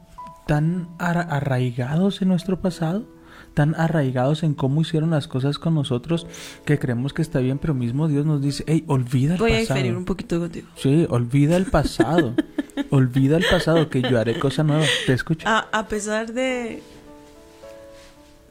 tan 0.46 0.88
arra- 0.98 1.28
arraigados 1.30 2.22
en 2.22 2.28
nuestro 2.28 2.60
pasado, 2.60 3.06
tan 3.54 3.74
arraigados 3.74 4.42
en 4.42 4.54
cómo 4.54 4.80
hicieron 4.80 5.10
las 5.10 5.28
cosas 5.28 5.58
con 5.58 5.74
nosotros, 5.74 6.26
que 6.64 6.78
creemos 6.78 7.12
que 7.12 7.22
está 7.22 7.38
bien, 7.40 7.58
pero 7.58 7.74
mismo 7.74 8.08
Dios 8.08 8.24
nos 8.24 8.40
dice, 8.40 8.64
hey, 8.66 8.84
olvida 8.86 9.34
el 9.34 9.38
Voy 9.40 9.52
a 9.52 9.58
pasado. 9.60 9.74
diferir 9.76 9.96
un 9.96 10.04
poquito 10.06 10.40
contigo. 10.40 10.68
Sí, 10.76 11.06
olvida 11.10 11.56
el 11.56 11.66
pasado. 11.66 12.34
olvida 12.90 13.36
el 13.36 13.44
pasado, 13.50 13.90
que 13.90 14.00
yo 14.02 14.18
haré 14.18 14.38
cosa 14.38 14.62
nueva. 14.64 14.84
Te 15.06 15.12
escucho. 15.12 15.46
A, 15.48 15.66
a 15.72 15.86
pesar 15.88 16.32
de, 16.32 16.82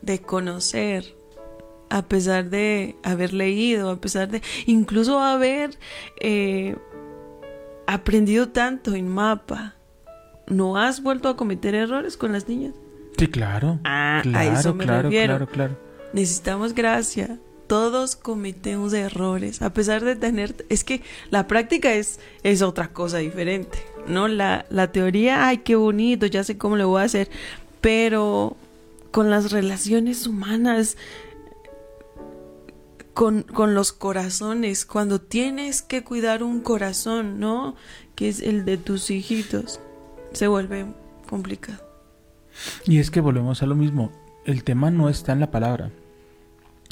de 0.01 0.19
conocer, 0.19 1.15
a 1.89 2.03
pesar 2.03 2.49
de 2.49 2.95
haber 3.03 3.33
leído, 3.33 3.89
a 3.89 4.01
pesar 4.01 4.29
de 4.29 4.41
incluso 4.65 5.19
haber 5.19 5.77
eh, 6.19 6.75
aprendido 7.85 8.49
tanto 8.49 8.93
en 8.95 9.07
mapa, 9.07 9.75
¿no 10.47 10.77
has 10.77 11.01
vuelto 11.01 11.29
a 11.29 11.37
cometer 11.37 11.75
errores 11.75 12.17
con 12.17 12.31
las 12.31 12.47
niñas? 12.47 12.73
Sí, 13.17 13.27
claro. 13.27 13.79
Ah, 13.83 14.19
claro, 14.23 14.49
a 14.49 14.59
eso 14.59 14.73
me 14.73 14.83
claro, 14.85 15.03
refiero. 15.03 15.37
claro, 15.37 15.47
claro. 15.51 15.77
Necesitamos 16.13 16.73
gracia. 16.73 17.39
Todos 17.67 18.15
cometemos 18.15 18.93
errores, 18.93 19.61
a 19.61 19.73
pesar 19.73 20.05
de 20.05 20.15
tener... 20.15 20.65
Es 20.69 20.85
que 20.85 21.01
la 21.31 21.47
práctica 21.47 21.93
es, 21.93 22.21
es 22.43 22.61
otra 22.61 22.93
cosa 22.93 23.17
diferente, 23.17 23.79
¿no? 24.07 24.29
La, 24.29 24.65
la 24.69 24.93
teoría, 24.93 25.47
ay, 25.49 25.57
qué 25.57 25.75
bonito, 25.75 26.27
ya 26.27 26.45
sé 26.45 26.57
cómo 26.57 26.77
lo 26.77 26.87
voy 26.87 27.01
a 27.01 27.05
hacer, 27.05 27.29
pero 27.81 28.55
con 29.17 29.31
las 29.31 29.51
relaciones 29.51 30.27
humanas, 30.27 30.95
con, 33.15 33.41
con 33.41 33.73
los 33.73 33.91
corazones, 33.91 34.85
cuando 34.85 35.19
tienes 35.19 35.81
que 35.81 36.03
cuidar 36.03 36.43
un 36.43 36.61
corazón, 36.61 37.39
¿no? 37.39 37.73
Que 38.13 38.29
es 38.29 38.43
el 38.43 38.63
de 38.63 38.77
tus 38.77 39.09
hijitos, 39.09 39.79
se 40.33 40.47
vuelve 40.47 40.85
complicado. 41.27 41.83
Y 42.85 42.99
es 42.99 43.09
que 43.09 43.19
volvemos 43.19 43.63
a 43.63 43.65
lo 43.65 43.73
mismo. 43.73 44.11
El 44.45 44.63
tema 44.63 44.91
no 44.91 45.09
está 45.09 45.31
en 45.31 45.39
la 45.39 45.49
palabra. 45.49 45.89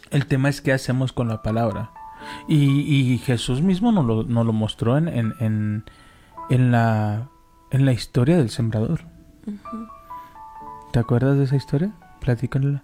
El 0.09 0.25
tema 0.25 0.49
es 0.49 0.61
qué 0.61 0.73
hacemos 0.73 1.13
con 1.13 1.27
la 1.27 1.43
palabra. 1.43 1.91
Y, 2.47 2.79
y 2.79 3.19
Jesús 3.19 3.61
mismo 3.61 3.91
nos 3.91 4.03
lo, 4.03 4.23
nos 4.23 4.47
lo 4.47 4.51
mostró 4.51 4.97
en, 4.97 5.09
en, 5.09 5.33
en, 5.39 5.83
en 6.49 6.71
la, 6.71 7.29
en 7.69 7.85
la 7.85 7.93
historia 7.93 8.37
del 8.37 8.49
sembrador. 8.49 9.01
¿Te 10.91 10.97
acuerdas 10.97 11.37
de 11.37 11.43
esa 11.43 11.55
historia? 11.55 11.93
Platícanla. 12.25 12.83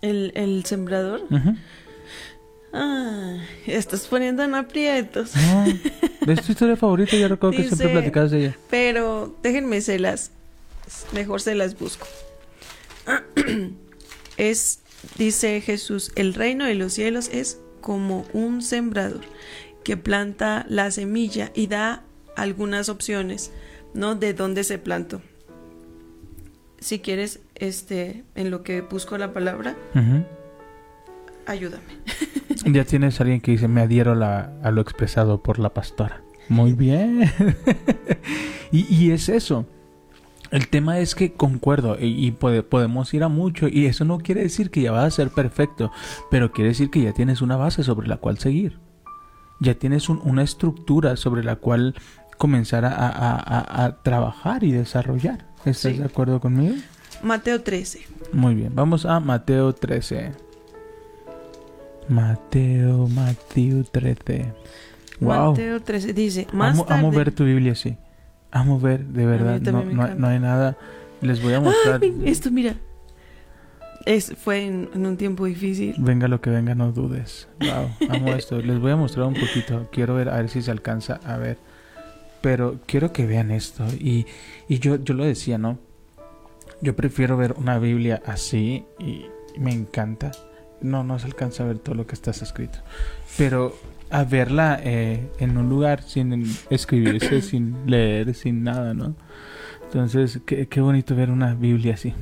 El, 0.00 0.32
el 0.36 0.64
sembrador. 0.64 1.22
Ujú. 1.28 1.56
Ah, 2.72 3.38
estás 3.66 4.06
poniendo 4.06 4.44
en 4.44 4.54
aprietos. 4.54 5.32
No, 5.34 6.32
es 6.32 6.42
tu 6.42 6.52
historia 6.52 6.76
favorita. 6.76 7.16
Yo 7.16 7.26
recuerdo 7.26 7.56
que 7.56 7.64
siempre 7.64 7.88
platicabas 7.88 8.30
de 8.30 8.38
ella. 8.38 8.56
Pero 8.70 9.36
déjenme 9.42 9.80
se 9.80 9.98
las. 9.98 10.30
Mejor 11.12 11.40
se 11.40 11.56
las 11.56 11.78
busco. 11.78 12.06
Es, 14.36 14.80
dice 15.16 15.60
Jesús, 15.60 16.10
el 16.16 16.34
reino 16.34 16.64
de 16.64 16.74
los 16.74 16.92
cielos 16.92 17.30
es 17.32 17.60
como 17.80 18.26
un 18.32 18.62
sembrador 18.62 19.20
que 19.84 19.96
planta 19.96 20.66
la 20.68 20.90
semilla 20.90 21.52
y 21.54 21.68
da 21.68 22.02
algunas 22.34 22.88
opciones, 22.88 23.52
¿no? 23.94 24.16
De 24.16 24.34
dónde 24.34 24.64
se 24.64 24.78
plantó. 24.78 25.22
Si 26.84 26.98
quieres, 26.98 27.40
este, 27.54 28.24
en 28.34 28.50
lo 28.50 28.62
que 28.62 28.82
busco 28.82 29.16
la 29.16 29.32
palabra, 29.32 29.74
ayúdame. 31.46 31.82
Ya 32.66 32.84
tienes 32.84 33.18
a 33.18 33.22
alguien 33.24 33.40
que 33.40 33.52
dice, 33.52 33.68
me 33.68 33.80
adhiero 33.80 34.12
a, 34.12 34.14
la- 34.14 34.52
a 34.62 34.70
lo 34.70 34.82
expresado 34.82 35.42
por 35.42 35.58
la 35.58 35.72
pastora. 35.72 36.20
Muy 36.50 36.74
bien. 36.74 37.30
y, 38.70 38.86
y 38.94 39.12
es 39.12 39.30
eso. 39.30 39.66
El 40.50 40.68
tema 40.68 40.98
es 40.98 41.14
que 41.14 41.32
concuerdo 41.32 41.96
y, 41.98 42.26
y 42.26 42.32
pode- 42.32 42.62
podemos 42.62 43.12
ir 43.14 43.22
a 43.24 43.28
mucho 43.28 43.66
y 43.66 43.86
eso 43.86 44.04
no 44.04 44.18
quiere 44.18 44.42
decir 44.42 44.70
que 44.70 44.82
ya 44.82 44.92
vas 44.92 45.04
a 45.06 45.10
ser 45.10 45.30
perfecto, 45.30 45.90
pero 46.30 46.52
quiere 46.52 46.68
decir 46.68 46.90
que 46.90 47.00
ya 47.02 47.12
tienes 47.14 47.40
una 47.40 47.56
base 47.56 47.82
sobre 47.82 48.08
la 48.08 48.18
cual 48.18 48.38
seguir. 48.38 48.78
Ya 49.58 49.74
tienes 49.74 50.10
un- 50.10 50.20
una 50.22 50.42
estructura 50.42 51.16
sobre 51.16 51.42
la 51.44 51.56
cual 51.56 51.94
comenzar 52.36 52.84
a, 52.84 52.90
a- 52.94 53.36
a- 53.38 53.84
a 53.86 54.02
trabajar 54.02 54.64
y 54.64 54.72
desarrollar. 54.72 55.46
¿Estás 55.64 55.92
Sí. 55.92 55.98
de 55.98 56.04
acuerdo 56.04 56.40
conmigo? 56.40 56.74
Mateo 57.22 57.62
13. 57.62 58.00
Muy 58.32 58.54
bien, 58.54 58.72
vamos 58.74 59.06
a 59.06 59.18
Mateo 59.20 59.72
13. 59.74 60.32
Mateo, 62.08 63.08
Mateo 63.08 63.82
13. 63.84 64.52
Wow. 65.20 65.50
Mateo 65.52 65.80
13 65.80 66.12
dice, 66.12 66.46
más 66.52 66.74
Amo, 66.74 66.84
tarde... 66.84 67.00
amo 67.00 67.12
ver 67.12 67.32
tu 67.32 67.44
Biblia 67.44 67.72
así. 67.72 67.96
Amo 68.50 68.78
ver, 68.78 69.04
de 69.06 69.26
verdad. 69.26 69.60
No, 69.60 69.84
no- 69.84 70.14
no 70.14 70.26
hay 70.28 70.38
nada. 70.38 70.76
Les 71.20 71.42
voy 71.42 71.54
a 71.54 71.60
mostrar. 71.60 72.00
Ay, 72.02 72.14
esto, 72.26 72.50
mira. 72.50 72.74
Es, 74.04 74.34
fue 74.36 74.66
en, 74.66 74.90
en 74.94 75.06
un 75.06 75.16
tiempo 75.16 75.46
difícil. 75.46 75.94
Venga 75.98 76.28
lo 76.28 76.40
que 76.42 76.50
venga, 76.50 76.74
no 76.74 76.92
dudes. 76.92 77.48
Wow, 77.60 78.10
amo 78.10 78.28
esto. 78.34 78.60
Les 78.60 78.78
voy 78.78 78.90
a 78.92 78.96
mostrar 78.96 79.26
un 79.26 79.34
poquito. 79.34 79.88
Quiero 79.90 80.14
ver, 80.14 80.28
a 80.28 80.36
ver 80.36 80.50
si 80.50 80.60
se 80.60 80.70
alcanza 80.70 81.20
a 81.24 81.38
ver. 81.38 81.56
Pero 82.44 82.78
quiero 82.84 83.10
que 83.10 83.24
vean 83.24 83.50
esto. 83.50 83.86
Y, 83.98 84.26
y 84.68 84.78
yo, 84.78 85.02
yo 85.02 85.14
lo 85.14 85.24
decía, 85.24 85.56
¿no? 85.56 85.78
Yo 86.82 86.94
prefiero 86.94 87.38
ver 87.38 87.54
una 87.56 87.78
Biblia 87.78 88.22
así 88.26 88.84
y 88.98 89.24
me 89.58 89.72
encanta. 89.72 90.30
No, 90.82 91.04
no 91.04 91.18
se 91.18 91.24
alcanza 91.24 91.62
a 91.62 91.68
ver 91.68 91.78
todo 91.78 91.94
lo 91.94 92.06
que 92.06 92.14
está 92.14 92.32
escrito. 92.32 92.80
Pero 93.38 93.74
a 94.10 94.24
verla 94.24 94.78
eh, 94.84 95.26
en 95.38 95.56
un 95.56 95.70
lugar 95.70 96.02
sin 96.02 96.44
escribirse, 96.68 97.40
sin 97.40 97.78
leer, 97.86 98.34
sin 98.34 98.62
nada, 98.62 98.92
¿no? 98.92 99.14
Entonces, 99.84 100.40
qué, 100.44 100.68
qué 100.68 100.82
bonito 100.82 101.16
ver 101.16 101.30
una 101.30 101.54
Biblia 101.54 101.94
así. 101.94 102.12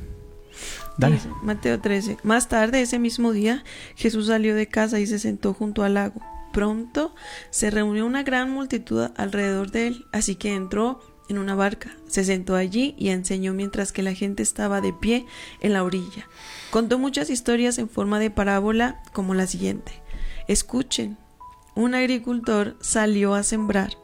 Dale. 0.97 1.19
Mateo 1.41 1.81
13. 1.81 2.19
Más 2.23 2.47
tarde, 2.47 2.79
ese 2.79 2.97
mismo 2.97 3.33
día, 3.33 3.65
Jesús 3.97 4.27
salió 4.27 4.55
de 4.55 4.67
casa 4.67 5.01
y 5.01 5.05
se 5.05 5.19
sentó 5.19 5.53
junto 5.53 5.83
al 5.83 5.95
lago. 5.95 6.21
Pronto 6.53 7.13
se 7.49 7.71
reunió 7.71 8.05
una 8.05 8.23
gran 8.23 8.51
multitud 8.51 9.09
alrededor 9.17 9.71
de 9.71 9.87
él, 9.87 10.05
así 10.11 10.35
que 10.35 10.53
entró 10.53 11.01
en 11.29 11.39
una 11.39 11.55
barca, 11.55 11.97
se 12.07 12.23
sentó 12.23 12.55
allí 12.55 12.95
y 12.97 13.09
enseñó 13.09 13.53
mientras 13.53 13.91
que 13.91 14.03
la 14.03 14.13
gente 14.13 14.43
estaba 14.43 14.79
de 14.79 14.93
pie 14.93 15.25
en 15.61 15.73
la 15.73 15.83
orilla. 15.83 16.29
Contó 16.69 16.99
muchas 16.99 17.29
historias 17.29 17.77
en 17.79 17.89
forma 17.89 18.19
de 18.19 18.29
parábola 18.29 19.01
como 19.13 19.33
la 19.33 19.47
siguiente. 19.47 19.93
Escuchen, 20.47 21.17
un 21.75 21.95
agricultor 21.95 22.77
salió 22.81 23.33
a 23.33 23.43
sembrar. 23.43 23.97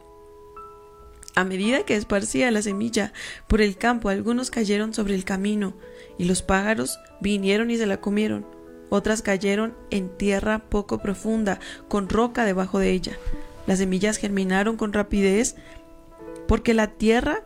A 1.35 1.43
medida 1.43 1.83
que 1.83 1.95
esparcía 1.95 2.49
la 2.51 2.61
semilla 2.61 3.13
por 3.47 3.61
el 3.61 3.77
campo, 3.77 4.09
algunos 4.09 4.49
cayeron 4.49 4.93
sobre 4.93 5.15
el 5.15 5.23
camino, 5.23 5.75
y 6.17 6.25
los 6.25 6.41
pájaros 6.41 6.99
vinieron 7.21 7.69
y 7.69 7.77
se 7.77 7.85
la 7.85 8.01
comieron. 8.01 8.58
Otras 8.89 9.21
cayeron 9.21 9.73
en 9.91 10.09
tierra 10.09 10.59
poco 10.59 10.99
profunda, 10.99 11.59
con 11.87 12.09
roca 12.09 12.45
debajo 12.45 12.79
de 12.79 12.91
ella. 12.91 13.17
Las 13.67 13.79
semillas 13.79 14.17
germinaron 14.17 14.77
con 14.77 14.93
rapidez 14.93 15.55
porque 16.47 16.73
la 16.73 16.87
tierra... 16.87 17.43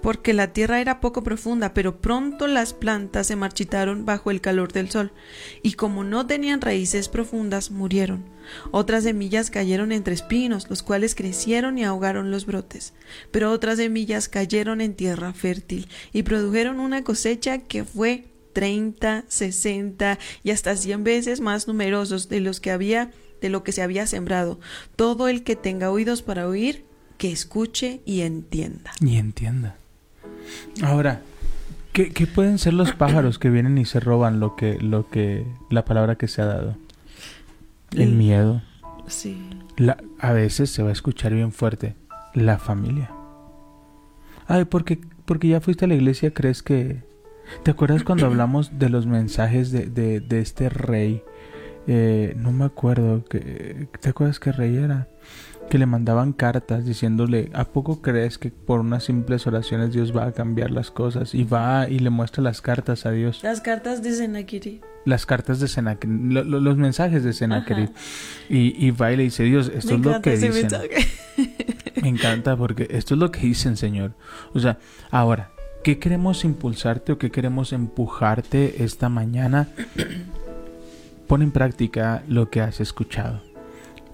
Porque 0.00 0.32
la 0.32 0.52
tierra 0.52 0.80
era 0.80 1.00
poco 1.00 1.22
profunda, 1.22 1.74
pero 1.74 2.00
pronto 2.00 2.48
las 2.48 2.74
plantas 2.74 3.28
se 3.28 3.36
marchitaron 3.36 4.04
bajo 4.04 4.32
el 4.32 4.40
calor 4.40 4.72
del 4.72 4.90
sol, 4.90 5.12
y 5.62 5.74
como 5.74 6.02
no 6.02 6.26
tenían 6.26 6.60
raíces 6.60 7.08
profundas, 7.08 7.70
murieron. 7.70 8.24
Otras 8.70 9.04
semillas 9.04 9.50
cayeron 9.50 9.92
entre 9.92 10.14
espinos, 10.14 10.68
los 10.68 10.82
cuales 10.82 11.14
crecieron 11.14 11.78
y 11.78 11.84
ahogaron 11.84 12.30
los 12.30 12.46
brotes. 12.46 12.92
Pero 13.30 13.50
otras 13.50 13.78
semillas 13.78 14.28
cayeron 14.28 14.80
en 14.80 14.94
tierra 14.94 15.32
fértil 15.32 15.88
y 16.12 16.22
produjeron 16.22 16.80
una 16.80 17.04
cosecha 17.04 17.58
que 17.58 17.84
fue 17.84 18.24
30, 18.52 19.24
60 19.28 20.18
y 20.44 20.50
hasta 20.50 20.76
100 20.76 21.04
veces 21.04 21.40
más 21.40 21.66
numerosos 21.68 22.28
de 22.28 22.40
los 22.40 22.60
que 22.60 22.70
había 22.70 23.10
de 23.40 23.50
lo 23.50 23.64
que 23.64 23.72
se 23.72 23.82
había 23.82 24.06
sembrado. 24.06 24.60
Todo 24.96 25.28
el 25.28 25.42
que 25.42 25.56
tenga 25.56 25.90
oídos 25.90 26.22
para 26.22 26.46
oír, 26.46 26.84
que 27.18 27.32
escuche 27.32 28.00
y 28.06 28.20
entienda. 28.20 28.92
Y 29.00 29.16
entienda. 29.16 29.76
Ahora, 30.82 31.22
¿qué, 31.92 32.10
qué 32.10 32.26
pueden 32.26 32.58
ser 32.58 32.74
los 32.74 32.92
pájaros 32.92 33.38
que 33.38 33.50
vienen 33.50 33.78
y 33.78 33.84
se 33.84 34.00
roban 34.00 34.40
lo 34.40 34.54
que, 34.54 34.78
lo 34.78 35.10
que, 35.10 35.44
la 35.70 35.84
palabra 35.84 36.16
que 36.16 36.28
se 36.28 36.40
ha 36.40 36.46
dado? 36.46 36.76
El 37.94 38.00
El- 38.02 38.12
miedo. 38.14 38.62
Sí. 39.06 39.42
La, 39.76 39.96
a 40.18 40.32
veces 40.32 40.70
se 40.70 40.82
va 40.82 40.90
a 40.90 40.92
escuchar 40.92 41.32
bien 41.34 41.52
fuerte. 41.52 41.96
La 42.34 42.58
familia. 42.58 43.10
Ay, 44.46 44.64
porque, 44.64 45.00
porque 45.24 45.48
ya 45.48 45.60
fuiste 45.60 45.84
a 45.84 45.88
la 45.88 45.94
iglesia, 45.94 46.32
crees 46.32 46.62
que... 46.62 47.02
¿Te 47.62 47.70
acuerdas 47.70 48.04
cuando 48.04 48.26
hablamos 48.26 48.78
de 48.78 48.88
los 48.88 49.06
mensajes 49.06 49.70
de, 49.72 49.86
de, 49.86 50.20
de 50.20 50.40
este 50.40 50.68
rey? 50.68 51.22
Eh, 51.86 52.34
no 52.36 52.52
me 52.52 52.64
acuerdo. 52.64 53.24
Que, 53.24 53.88
¿Te 54.00 54.10
acuerdas 54.10 54.38
qué 54.40 54.52
rey 54.52 54.76
era? 54.76 55.08
Que 55.68 55.78
le 55.78 55.86
mandaban 55.86 56.32
cartas 56.32 56.84
diciéndole, 56.84 57.50
¿a 57.54 57.64
poco 57.64 58.02
crees 58.02 58.38
que 58.38 58.50
por 58.50 58.80
unas 58.80 59.04
simples 59.04 59.46
oraciones 59.46 59.92
Dios 59.92 60.16
va 60.16 60.26
a 60.26 60.32
cambiar 60.32 60.70
las 60.70 60.90
cosas? 60.90 61.34
Y 61.34 61.44
va 61.44 61.88
y 61.88 61.98
le 61.98 62.10
muestra 62.10 62.42
las 62.42 62.60
cartas 62.60 63.04
a 63.06 63.10
Dios. 63.10 63.42
Las 63.42 63.60
cartas 63.60 64.02
de 64.02 64.12
Sennacherib. 64.12 64.80
Las 65.04 65.26
cartas 65.26 65.58
de 65.60 65.66
Sennacherib, 65.68 66.30
lo- 66.32 66.44
lo- 66.44 66.60
los 66.60 66.76
mensajes 66.76 67.24
de 67.24 67.32
Sennacherib. 67.32 67.90
Y, 68.48 68.86
y 68.86 68.90
va 68.92 69.12
y 69.12 69.16
le 69.16 69.22
dice, 69.24 69.42
Dios, 69.44 69.70
esto 69.74 69.98
Me 69.98 70.00
es 70.00 70.06
lo 70.06 70.22
que 70.22 70.36
dicen. 70.36 70.68
Me 72.02 72.08
encanta 72.08 72.56
porque 72.56 72.86
esto 72.90 73.14
es 73.14 73.20
lo 73.20 73.30
que 73.30 73.40
dicen, 73.40 73.76
Señor. 73.76 74.14
O 74.54 74.60
sea, 74.60 74.78
ahora, 75.10 75.50
¿qué 75.82 75.98
queremos 75.98 76.44
impulsarte 76.44 77.12
o 77.12 77.18
qué 77.18 77.30
queremos 77.30 77.72
empujarte 77.72 78.84
esta 78.84 79.08
mañana? 79.08 79.68
Pon 81.26 81.42
en 81.42 81.50
práctica 81.50 82.22
lo 82.28 82.50
que 82.50 82.60
has 82.60 82.80
escuchado. 82.80 83.42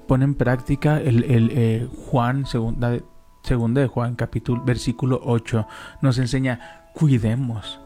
Pon 0.06 0.22
en 0.22 0.34
práctica 0.34 1.00
el, 1.00 1.24
el, 1.24 1.50
eh, 1.52 1.88
Juan, 2.06 2.46
segunda, 2.46 2.96
segunda 3.42 3.80
de 3.82 3.88
Juan, 3.88 4.14
capítulo, 4.14 4.62
versículo 4.64 5.20
8, 5.24 5.66
nos 6.00 6.18
enseña, 6.18 6.86
cuidemos. 6.94 7.80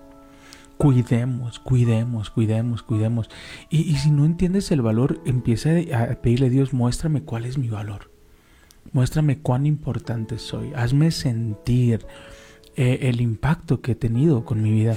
Cuidemos, 0.82 1.60
cuidemos, 1.60 2.30
cuidemos, 2.30 2.82
cuidemos. 2.82 3.30
Y, 3.70 3.82
y 3.82 3.94
si 3.98 4.10
no 4.10 4.24
entiendes 4.24 4.72
el 4.72 4.82
valor, 4.82 5.20
empieza 5.24 5.70
a 5.94 6.16
pedirle 6.16 6.46
a 6.46 6.50
Dios, 6.50 6.72
muéstrame 6.72 7.22
cuál 7.22 7.44
es 7.44 7.56
mi 7.56 7.68
valor. 7.68 8.10
muéstrame 8.92 9.38
cuán 9.38 9.64
importante 9.66 10.38
soy, 10.38 10.72
hazme 10.74 11.12
sentir 11.12 12.04
eh, 12.74 12.98
el 13.02 13.20
impacto 13.20 13.80
que 13.80 13.92
he 13.92 13.94
tenido 13.94 14.44
con 14.44 14.60
mi 14.60 14.72
vida, 14.72 14.96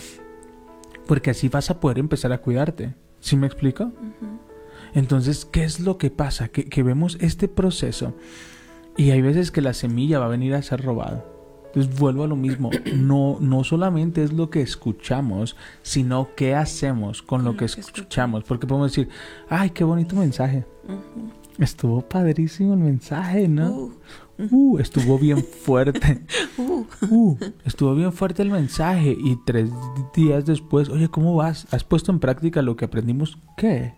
porque 1.05 1.29
así 1.29 1.49
vas 1.49 1.69
a 1.69 1.79
poder 1.79 1.99
empezar 1.99 2.33
a 2.33 2.39
cuidarte. 2.39 2.95
¿Sí 3.19 3.35
me 3.35 3.45
explico? 3.45 3.91
Entonces, 4.95 5.45
¿qué 5.45 5.63
es 5.63 5.79
lo 5.79 5.99
que 5.99 6.09
pasa? 6.09 6.47
Que, 6.47 6.65
que 6.65 6.81
vemos 6.81 7.17
este 7.21 7.47
proceso 7.47 8.15
y 8.97 9.11
hay 9.11 9.21
veces 9.21 9.51
que 9.51 9.61
la 9.61 9.73
semilla 9.73 10.17
va 10.19 10.25
a 10.25 10.29
venir 10.29 10.55
a 10.55 10.61
ser 10.63 10.81
robada. 10.81 11.25
Entonces 11.75 11.99
vuelvo 11.99 12.23
a 12.23 12.27
lo 12.27 12.37
mismo, 12.37 12.71
no, 12.95 13.37
no 13.41 13.63
solamente 13.65 14.23
es 14.23 14.31
lo 14.31 14.49
que 14.49 14.61
escuchamos, 14.61 15.57
sino 15.81 16.29
qué 16.35 16.55
hacemos 16.55 17.21
con 17.21 17.43
lo, 17.43 17.57
que, 17.57 17.65
escuchamos. 17.65 18.45
Porque 18.45 18.65
podemos 18.65 18.91
decir, 18.91 19.09
ay, 19.49 19.71
qué 19.71 19.83
bonito 19.83 20.15
mensaje. 20.15 20.65
Estuvo 21.59 22.01
padrísimo 22.01 22.73
el 22.73 22.79
mensaje, 22.79 23.49
¿no? 23.49 23.71
Uh, 23.71 23.91
uh 24.51 24.79
estuvo 24.79 25.19
bien 25.19 25.43
fuerte. 25.43 26.21
Uh. 26.57 26.85
uh, 27.09 27.37
estuvo 27.65 27.93
bien 27.95 28.13
fuerte 28.13 28.41
el 28.41 28.49
mensaje. 28.49 29.17
Y 29.19 29.37
tres 29.45 29.69
días 30.15 30.45
después, 30.45 30.87
oye, 30.87 31.09
¿cómo 31.09 31.35
vas? 31.35 31.67
¿Has 31.71 31.83
puesto 31.83 32.13
en 32.13 32.19
práctica 32.19 32.61
lo 32.61 32.77
que 32.77 32.85
aprendimos? 32.85 33.37
¿Qué? 33.57 33.93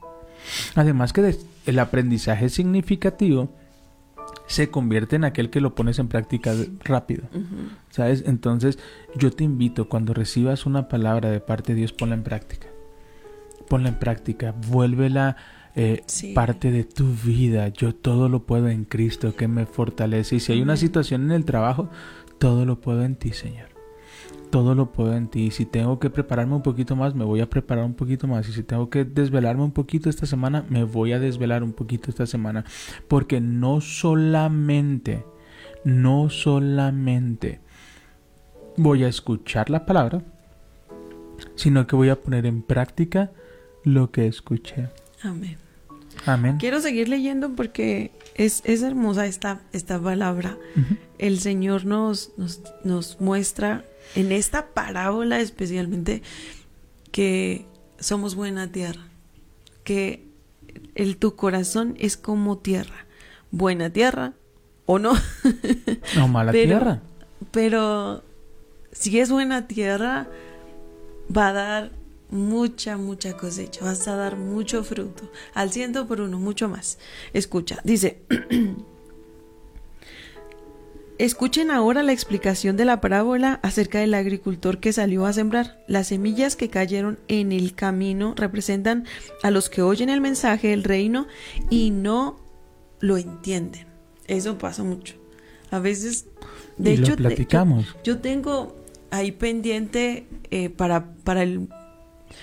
Además 0.73 1.13
que 1.13 1.37
el 1.67 1.77
aprendizaje 1.77 2.49
significativo 2.49 3.49
se 4.47 4.69
convierte 4.69 5.15
en 5.15 5.25
aquel 5.25 5.49
que 5.49 5.61
lo 5.61 5.75
pones 5.75 5.99
en 5.99 6.07
práctica 6.07 6.53
rápido. 6.83 7.25
¿Sabes? 7.89 8.23
Entonces, 8.25 8.79
yo 9.15 9.31
te 9.31 9.43
invito, 9.43 9.87
cuando 9.89 10.13
recibas 10.13 10.65
una 10.65 10.87
palabra 10.87 11.29
de 11.29 11.39
parte 11.39 11.73
de 11.73 11.79
Dios, 11.79 11.93
ponla 11.93 12.15
en 12.15 12.23
práctica. 12.23 12.67
Ponla 13.69 13.89
en 13.89 13.99
práctica, 13.99 14.55
vuélvela 14.69 15.35
eh, 15.75 16.01
parte 16.33 16.71
de 16.71 16.85
tu 16.85 17.13
vida. 17.13 17.67
Yo 17.67 17.93
todo 17.93 18.29
lo 18.29 18.45
puedo 18.45 18.69
en 18.69 18.85
Cristo 18.85 19.35
que 19.35 19.47
me 19.47 19.65
fortalece. 19.65 20.37
Y 20.37 20.39
si 20.39 20.53
hay 20.53 20.61
una 20.61 20.77
situación 20.77 21.25
en 21.25 21.31
el 21.31 21.45
trabajo, 21.45 21.89
todo 22.39 22.65
lo 22.65 22.79
puedo 22.79 23.03
en 23.03 23.15
ti, 23.15 23.33
Señor 23.33 23.76
todo 24.49 24.75
lo 24.75 24.91
puedo 24.91 25.15
en 25.15 25.27
ti. 25.27 25.51
Si 25.51 25.65
tengo 25.65 25.99
que 25.99 26.09
prepararme 26.09 26.55
un 26.55 26.63
poquito 26.63 26.95
más, 26.95 27.15
me 27.15 27.25
voy 27.25 27.41
a 27.41 27.49
preparar 27.49 27.85
un 27.85 27.93
poquito 27.93 28.27
más. 28.27 28.47
Y 28.49 28.53
si 28.53 28.63
tengo 28.63 28.89
que 28.89 29.05
desvelarme 29.05 29.63
un 29.63 29.71
poquito 29.71 30.09
esta 30.09 30.25
semana, 30.25 30.65
me 30.69 30.83
voy 30.83 31.13
a 31.13 31.19
desvelar 31.19 31.63
un 31.63 31.73
poquito 31.73 32.09
esta 32.09 32.25
semana. 32.25 32.65
Porque 33.07 33.41
no 33.41 33.81
solamente, 33.81 35.23
no 35.83 36.29
solamente 36.29 37.61
voy 38.77 39.03
a 39.03 39.07
escuchar 39.07 39.69
la 39.69 39.85
palabra, 39.85 40.21
sino 41.55 41.87
que 41.87 41.95
voy 41.95 42.09
a 42.09 42.21
poner 42.21 42.45
en 42.45 42.61
práctica 42.61 43.31
lo 43.83 44.11
que 44.11 44.27
escuché. 44.27 44.89
Amén. 45.21 45.57
Amén. 46.25 46.57
Quiero 46.57 46.81
seguir 46.81 47.09
leyendo 47.09 47.55
porque 47.55 48.11
es, 48.35 48.61
es 48.65 48.81
hermosa 48.81 49.25
esta, 49.25 49.61
esta 49.71 49.99
palabra. 49.99 50.57
El 51.17 51.39
Señor 51.39 51.85
nos, 51.85 52.31
nos, 52.37 52.61
nos 52.83 53.21
muestra 53.21 53.85
en 54.15 54.31
esta 54.31 54.67
parábola 54.67 55.39
especialmente 55.39 56.21
que 57.11 57.65
somos 57.99 58.35
buena 58.35 58.71
tierra, 58.71 59.07
que 59.83 60.27
el 60.95 61.17
tu 61.17 61.35
corazón 61.35 61.95
es 61.99 62.17
como 62.17 62.57
tierra, 62.57 63.05
buena 63.51 63.89
tierra 63.89 64.33
o 64.85 64.99
no. 64.99 65.13
No 66.15 66.27
mala 66.27 66.51
tierra. 66.51 67.01
Pero 67.51 68.23
si 68.91 69.19
es 69.19 69.29
buena 69.29 69.67
tierra, 69.67 70.27
va 71.35 71.49
a 71.49 71.53
dar 71.53 71.91
mucha, 72.29 72.97
mucha 72.97 73.37
cosecha, 73.37 73.85
vas 73.85 74.07
a 74.07 74.15
dar 74.15 74.37
mucho 74.37 74.83
fruto, 74.83 75.29
al 75.53 75.71
ciento 75.71 76.07
por 76.07 76.21
uno, 76.21 76.39
mucho 76.39 76.67
más. 76.67 76.97
Escucha, 77.33 77.79
dice, 77.83 78.21
Escuchen 81.19 81.71
ahora 81.71 82.03
la 82.03 82.11
explicación 82.11 82.77
de 82.77 82.85
la 82.85 83.01
parábola 83.01 83.59
acerca 83.63 83.99
del 83.99 84.13
agricultor 84.13 84.79
que 84.79 84.93
salió 84.93 85.25
a 85.25 85.33
sembrar. 85.33 85.83
Las 85.87 86.07
semillas 86.07 86.55
que 86.55 86.69
cayeron 86.69 87.17
en 87.27 87.51
el 87.51 87.73
camino 87.73 88.35
representan 88.37 89.05
a 89.41 89.49
los 89.49 89.69
que 89.69 89.81
oyen 89.81 90.09
el 90.09 90.21
mensaje 90.21 90.69
del 90.69 90.83
reino 90.83 91.25
y 91.71 91.89
no 91.89 92.39
lo 92.99 93.17
entienden. 93.17 93.87
Eso 94.27 94.59
pasa 94.59 94.83
mucho. 94.83 95.15
A 95.71 95.79
veces, 95.79 96.27
de 96.77 96.93
hecho, 96.93 97.15
platicamos. 97.15 97.95
yo, 98.03 98.19
tengo 98.19 98.75
ahí 99.09 99.31
pendiente 99.31 100.27
eh, 100.51 100.69
para, 100.69 101.15
para 101.23 101.41
el 101.43 101.67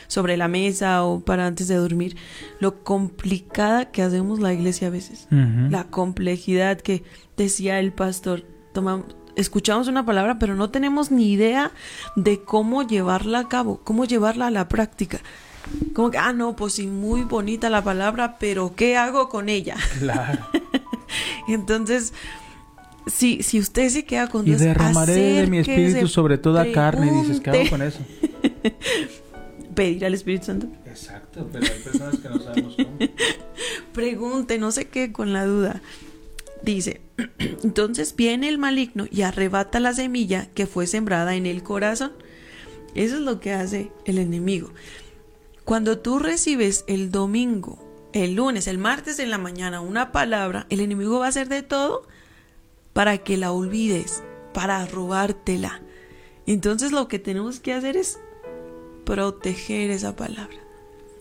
sobre 0.09 0.37
la 0.37 0.49
mesa 0.49 1.05
o 1.05 1.21
para 1.21 1.47
antes 1.47 1.69
de 1.69 1.77
dormir, 1.77 2.17
lo 2.59 2.83
complicada 2.83 3.91
que 3.91 4.03
hacemos 4.03 4.41
la 4.41 4.53
iglesia 4.53 4.89
a 4.89 4.91
veces, 4.91 5.29
la 5.31 5.85
complejidad 5.85 6.81
que 6.81 7.03
decía 7.37 7.79
el 7.81 7.93
pastor, 7.93 8.45
escuchamos 9.37 9.89
una 9.89 10.07
palabra, 10.07 10.39
pero 10.39 10.55
no 10.55 10.71
tenemos 10.71 11.11
ni 11.11 11.33
idea 11.33 11.73
de 12.17 12.41
cómo 12.43 12.83
llevarla 12.83 13.41
a 13.41 13.49
cabo, 13.49 13.81
cómo 13.85 14.05
llevarla 14.05 14.49
a 14.49 14.51
la 14.51 14.69
práctica. 14.69 15.21
Como 15.95 16.11
que, 16.11 16.19
ah, 16.19 16.33
no, 16.33 16.57
pues 16.57 16.75
sí, 16.75 16.87
muy 16.87 17.23
bonita 17.23 17.71
la 17.71 17.83
palabra, 17.83 18.37
pero 18.39 18.75
¿qué 18.77 18.97
hago 18.97 19.29
con 19.29 19.49
ella? 19.49 19.77
Claro. 19.99 20.47
Entonces, 21.49 22.13
si, 23.07 23.43
si 23.43 23.59
usted 23.59 23.89
se 23.89 24.05
queda 24.05 24.29
con 24.29 24.45
Dios, 24.45 24.61
y 24.61 24.65
derramaré 24.65 25.15
de 25.15 25.47
mi 25.47 25.59
espíritu 25.59 26.09
sobre 26.09 26.39
toda 26.39 26.71
carne, 26.73 27.11
dices, 27.23 27.41
¿qué 27.41 27.51
hago 27.51 27.71
con 27.71 27.83
eso? 27.83 28.01
Pedir 29.75 30.05
al 30.05 30.15
Espíritu 30.15 30.47
Santo. 30.47 30.69
Exacto, 30.87 31.49
pero 31.53 31.67
hay 31.67 31.81
personas 31.81 32.19
que 32.19 32.29
no 32.29 32.41
sabemos 32.41 32.77
cómo. 32.77 32.99
Pregunte, 33.93 34.59
no 34.59 34.71
sé 34.71 34.87
qué, 34.87 35.13
con 35.13 35.33
la 35.33 35.47
duda. 35.47 35.83
Dice, 36.63 37.01
entonces 37.63 38.17
viene 38.17 38.49
el 38.49 38.59
maligno 38.59 39.07
y 39.11 39.23
arrebata 39.23 39.81
la 39.81 39.95
semilla 39.95 40.47
que 40.55 40.67
fue 40.67 40.87
sembrada 40.87 41.35
en 41.35 41.47
el 41.47 41.63
corazón. 41.63 42.13
Eso 42.95 43.17
es 43.17 43.21
lo 43.21 43.41
que 43.41 43.53
hace 43.53 43.91
el 44.05 44.19
enemigo. 44.19 44.71
Cuando 45.65 45.99
tú 45.99 46.19
recibes 46.19 46.85
el 46.87 47.11
domingo, 47.11 47.79
el 48.13 48.35
lunes, 48.35 48.69
el 48.69 48.79
martes 48.79 49.19
en 49.19 49.31
la 49.31 49.39
mañana 49.39 49.81
una 49.81 50.13
palabra, 50.13 50.67
el 50.71 50.81
enemigo 50.81 51.19
va 51.19 51.27
a 51.27 51.31
hacer 51.31 51.49
de 51.49 51.63
todo 51.63 52.07
para 52.93 53.19
que 53.19 53.37
la 53.37 53.51
olvides, 53.51 54.23
para 54.53 54.85
robártela. 54.87 55.83
Entonces 56.47 56.93
lo 56.93 57.09
que 57.09 57.19
tenemos 57.19 57.61
que 57.61 57.73
hacer 57.73 57.97
es 57.97 58.21
proteger 59.05 59.91
esa 59.91 60.15
palabra, 60.15 60.59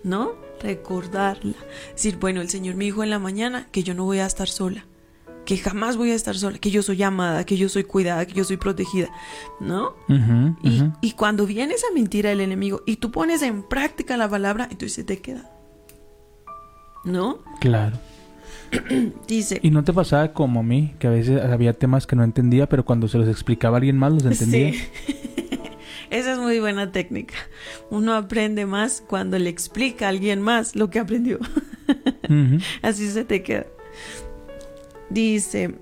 ¿no? 0.03 0.33
Recordarla. 0.61 1.55
Decir, 1.93 2.17
bueno, 2.17 2.41
el 2.41 2.49
Señor 2.49 2.75
me 2.75 2.85
dijo 2.85 3.03
en 3.03 3.09
la 3.09 3.19
mañana 3.19 3.67
que 3.71 3.83
yo 3.83 3.93
no 3.93 4.05
voy 4.05 4.19
a 4.19 4.25
estar 4.25 4.47
sola 4.47 4.85
que 5.45 5.57
jamás 5.57 5.97
voy 5.97 6.11
a 6.11 6.15
estar 6.15 6.35
sola, 6.35 6.57
que 6.57 6.71
yo 6.71 6.81
soy 6.81 7.03
amada, 7.03 7.45
que 7.45 7.57
yo 7.57 7.69
soy 7.69 7.83
cuidada, 7.83 8.25
que 8.25 8.33
yo 8.33 8.43
soy 8.43 8.57
protegida, 8.57 9.09
¿no? 9.59 9.95
y, 11.01 11.11
cuando 11.13 11.45
viene 11.45 11.73
esa 11.73 11.87
mentira 11.93 12.29
del 12.29 12.41
enemigo 12.41 12.81
y 12.85 12.97
tú 12.97 13.11
pones 13.11 13.41
en 13.41 13.63
práctica 13.63 14.17
la 14.17 14.29
palabra, 14.29 14.65
entonces 14.65 14.93
se 14.93 15.03
te 15.03 15.19
queda. 15.19 15.49
¿No? 17.05 17.39
Claro. 17.59 17.97
Dice. 19.27 19.59
¿Y 19.61 19.71
no 19.71 19.83
te 19.83 19.93
pasaba 19.93 20.31
como 20.31 20.61
a 20.61 20.63
mí, 20.63 20.95
que 20.99 21.07
a 21.07 21.09
veces 21.09 21.41
había 21.41 21.73
temas 21.73 22.07
que 22.07 22.15
no 22.15 22.23
entendía, 22.23 22.67
pero 22.67 22.85
cuando 22.85 23.07
se 23.07 23.17
los 23.17 23.27
explicaba 23.27 23.77
a 23.77 23.79
alguien 23.79 23.97
más 23.97 24.13
los 24.13 24.25
entendía? 24.25 24.73
Sí. 24.73 24.87
Esa 26.09 26.33
es 26.33 26.37
muy 26.37 26.59
buena 26.59 26.91
técnica. 26.91 27.33
Uno 27.89 28.13
aprende 28.13 28.65
más 28.65 29.03
cuando 29.05 29.39
le 29.39 29.49
explica 29.49 30.05
a 30.05 30.09
alguien 30.09 30.41
más 30.41 30.75
lo 30.75 30.89
que 30.89 30.99
aprendió. 30.99 31.39
Así 32.81 33.09
se 33.09 33.25
te 33.25 33.41
queda. 33.41 33.65
Dice, 35.09 35.75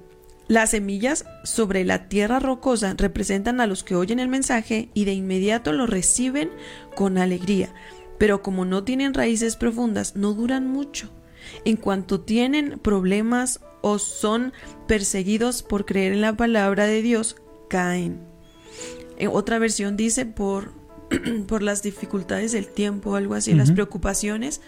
las 0.48 0.72
semillas 0.72 1.26
sobre 1.44 1.86
la 1.86 2.10
tierra 2.10 2.40
rocosa 2.40 2.94
representan 2.98 3.62
a 3.62 3.68
los 3.68 3.84
que 3.86 3.96
oyen 3.96 4.20
el 4.20 4.28
mensaje 4.28 4.90
y 4.94 5.06
de 5.06 5.14
inmediato 5.14 5.72
lo 5.72 5.88
reciben 5.88 6.52
con 6.96 7.18
alegría, 7.18 7.74
pero 8.18 8.42
como 8.42 8.66
no 8.66 8.84
tienen 8.84 9.14
raíces 9.14 9.56
profundas, 9.56 10.16
no 10.16 10.34
duran 10.34 10.68
mucho. 10.68 11.10
En 11.66 11.78
cuanto 11.78 12.20
tienen 12.20 12.80
problemas 12.80 13.62
o 13.82 13.98
son 13.98 14.54
perseguidos 14.88 15.64
por 15.64 15.86
creer 15.86 16.14
en 16.14 16.22
la 16.22 16.36
palabra 16.36 16.86
de 16.86 17.02
Dios, 17.02 17.38
caen. 17.70 18.20
En 19.18 19.30
otra 19.32 19.58
versión 19.58 19.98
dice 19.98 20.26
por, 20.26 20.74
por 21.48 21.64
las 21.64 21.82
dificultades 21.82 22.52
del 22.52 22.68
tiempo 22.68 23.16
algo 23.16 23.36
así, 23.36 23.54
las 23.54 23.72
preocupaciones 23.72 24.62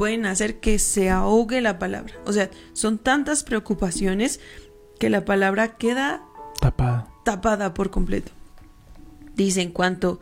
pueden 0.00 0.24
hacer 0.24 0.60
que 0.60 0.78
se 0.78 1.10
ahogue 1.10 1.60
la 1.60 1.78
palabra. 1.78 2.14
O 2.24 2.32
sea, 2.32 2.48
son 2.72 2.96
tantas 2.96 3.44
preocupaciones 3.44 4.40
que 4.98 5.10
la 5.10 5.26
palabra 5.26 5.76
queda 5.76 6.22
tapada, 6.58 7.10
tapada 7.22 7.74
por 7.74 7.90
completo. 7.90 8.32
Dice 9.36 9.60
en 9.60 9.72
cuanto 9.72 10.18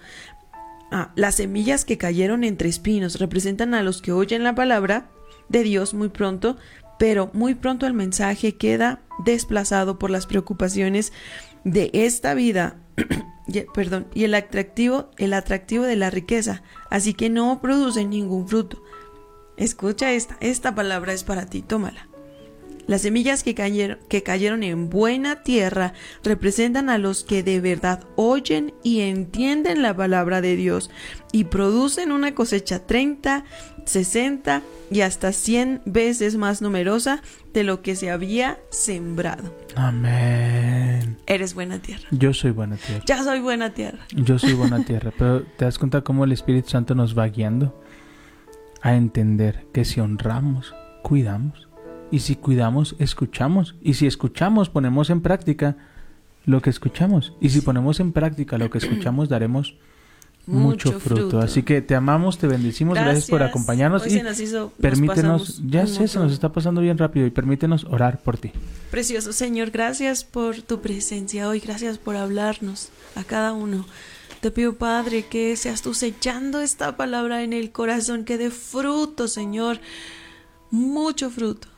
a 0.90 1.12
las 1.14 1.36
semillas 1.36 1.84
que 1.84 1.96
cayeron 1.96 2.42
entre 2.42 2.68
espinos 2.68 3.20
representan 3.20 3.72
a 3.72 3.84
los 3.84 4.02
que 4.02 4.10
oyen 4.10 4.42
la 4.42 4.56
palabra 4.56 5.10
de 5.48 5.62
Dios 5.62 5.94
muy 5.94 6.08
pronto, 6.08 6.56
pero 6.98 7.30
muy 7.32 7.54
pronto 7.54 7.86
el 7.86 7.94
mensaje 7.94 8.56
queda 8.56 9.02
desplazado 9.24 9.96
por 9.96 10.10
las 10.10 10.26
preocupaciones 10.26 11.12
de 11.62 11.90
esta 11.92 12.34
vida, 12.34 12.78
perdón, 13.74 14.08
y 14.12 14.24
el 14.24 14.34
atractivo, 14.34 15.12
el 15.18 15.34
atractivo 15.34 15.84
de 15.84 15.94
la 15.94 16.10
riqueza, 16.10 16.64
así 16.90 17.14
que 17.14 17.30
no 17.30 17.60
produce 17.62 18.04
ningún 18.04 18.48
fruto. 18.48 18.82
Escucha 19.58 20.12
esta, 20.12 20.36
esta 20.40 20.74
palabra 20.74 21.12
es 21.12 21.24
para 21.24 21.46
ti, 21.46 21.62
tómala. 21.62 22.08
Las 22.88 23.02
semillas 23.02 23.42
que 23.42 23.54
cayeron, 23.54 23.98
que 24.08 24.22
cayeron 24.22 24.62
en 24.62 24.88
buena 24.88 25.42
tierra 25.42 25.92
representan 26.24 26.88
a 26.88 26.96
los 26.96 27.22
que 27.22 27.42
de 27.42 27.60
verdad 27.60 28.04
oyen 28.16 28.72
y 28.82 29.00
entienden 29.00 29.82
la 29.82 29.94
palabra 29.94 30.40
de 30.40 30.56
Dios 30.56 30.90
y 31.30 31.44
producen 31.44 32.12
una 32.12 32.34
cosecha 32.34 32.86
30, 32.86 33.44
60 33.84 34.62
y 34.90 35.02
hasta 35.02 35.32
100 35.32 35.82
veces 35.84 36.36
más 36.36 36.62
numerosa 36.62 37.20
de 37.52 37.62
lo 37.62 37.82
que 37.82 37.94
se 37.94 38.10
había 38.10 38.58
sembrado. 38.70 39.54
Amén. 39.74 41.18
Eres 41.26 41.52
buena 41.52 41.80
tierra. 41.80 42.08
Yo 42.10 42.32
soy 42.32 42.52
buena 42.52 42.76
tierra. 42.76 43.02
Ya 43.04 43.22
soy 43.22 43.40
buena 43.40 43.74
tierra. 43.74 44.06
Yo 44.14 44.38
soy 44.38 44.54
buena 44.54 44.82
tierra. 44.86 45.12
Pero 45.18 45.42
te 45.42 45.66
das 45.66 45.78
cuenta 45.78 46.00
cómo 46.00 46.24
el 46.24 46.32
Espíritu 46.32 46.70
Santo 46.70 46.94
nos 46.94 47.18
va 47.18 47.28
guiando 47.28 47.78
a 48.82 48.94
entender 48.94 49.66
que 49.72 49.84
si 49.84 50.00
honramos, 50.00 50.74
cuidamos. 51.02 51.68
Y 52.10 52.20
si 52.20 52.36
cuidamos, 52.36 52.96
escuchamos. 52.98 53.74
Y 53.82 53.94
si 53.94 54.06
escuchamos, 54.06 54.70
ponemos 54.70 55.10
en 55.10 55.20
práctica 55.20 55.76
lo 56.46 56.62
que 56.62 56.70
escuchamos. 56.70 57.34
Y 57.40 57.50
si 57.50 57.60
ponemos 57.60 58.00
en 58.00 58.12
práctica 58.12 58.56
lo 58.56 58.70
que 58.70 58.78
escuchamos, 58.78 59.28
daremos 59.28 59.74
mucho, 60.46 60.88
Mucho 60.92 61.00
fruto. 61.00 61.20
fruto. 61.22 61.38
Así 61.40 61.62
que 61.62 61.82
te 61.82 61.94
amamos, 61.94 62.38
te 62.38 62.46
bendecimos, 62.46 62.94
gracias, 62.96 63.28
por 63.28 63.42
acompañarnos 63.42 64.02
Hoy 64.04 64.08
y 64.08 64.12
se 64.12 64.22
nos 64.22 64.40
hizo- 64.40 64.60
nos 64.60 64.72
permítenos, 64.80 65.60
ya 65.66 65.86
sé, 65.86 66.08
se 66.08 66.18
nos 66.18 66.32
está 66.32 66.50
pasando 66.50 66.80
bien 66.80 66.96
rápido 66.96 67.26
y 67.26 67.30
permítenos 67.30 67.84
orar 67.84 68.22
por 68.22 68.38
ti. 68.38 68.52
Precioso 68.90 69.34
Señor, 69.34 69.70
gracias 69.70 70.24
por 70.24 70.62
tu 70.62 70.80
presencia 70.80 71.50
hoy, 71.50 71.60
gracias 71.60 71.98
por 71.98 72.16
hablarnos 72.16 72.88
a 73.14 73.24
cada 73.24 73.52
uno. 73.52 73.84
Te 74.40 74.50
pido, 74.52 74.74
Padre, 74.74 75.26
que 75.26 75.56
seas 75.56 75.82
tú 75.82 75.94
sellando 75.94 76.60
esta 76.60 76.96
palabra 76.96 77.42
en 77.42 77.52
el 77.52 77.72
corazón, 77.72 78.24
que 78.24 78.38
dé 78.38 78.50
fruto, 78.50 79.26
Señor, 79.26 79.80
mucho 80.70 81.30
fruto. 81.30 81.68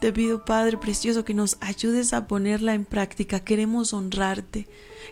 Te 0.00 0.12
pido, 0.12 0.44
Padre 0.44 0.78
precioso, 0.78 1.24
que 1.24 1.34
nos 1.34 1.58
ayudes 1.60 2.14
a 2.14 2.26
ponerla 2.26 2.74
en 2.74 2.84
práctica. 2.84 3.40
Queremos 3.40 3.92
honrarte. 3.92 4.66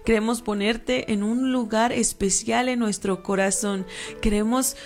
Queremos 0.05 0.41
ponerte 0.41 1.13
en 1.13 1.23
un 1.23 1.53
lugar 1.53 1.93
especial 1.93 2.69
en 2.69 2.79
nuestro 2.79 3.23
corazón. 3.23 3.85
Queremos 4.23 4.77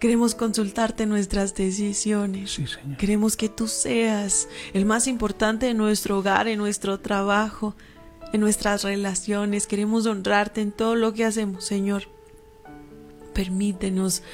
queremos 0.00 0.34
consultarte 0.34 1.06
nuestras 1.06 1.54
decisiones. 1.54 2.52
Sí, 2.52 2.66
Señor. 2.66 2.98
Queremos 2.98 3.36
que 3.36 3.48
tú 3.48 3.68
seas 3.68 4.48
el 4.72 4.86
más 4.86 5.06
importante 5.06 5.68
en 5.68 5.76
nuestro 5.76 6.18
hogar, 6.18 6.46
en 6.46 6.58
nuestro 6.58 7.00
trabajo, 7.00 7.74
en 8.34 8.40
nuestras 8.40 8.82
relaciones. 8.82 9.68
Queremos 9.68 10.06
honrarte 10.06 10.60
en 10.60 10.72
todo 10.72 10.96
lo 10.96 11.14
que 11.14 11.24
hacemos, 11.24 11.64
Señor. 11.64 12.02
Permítenos, 13.32 14.24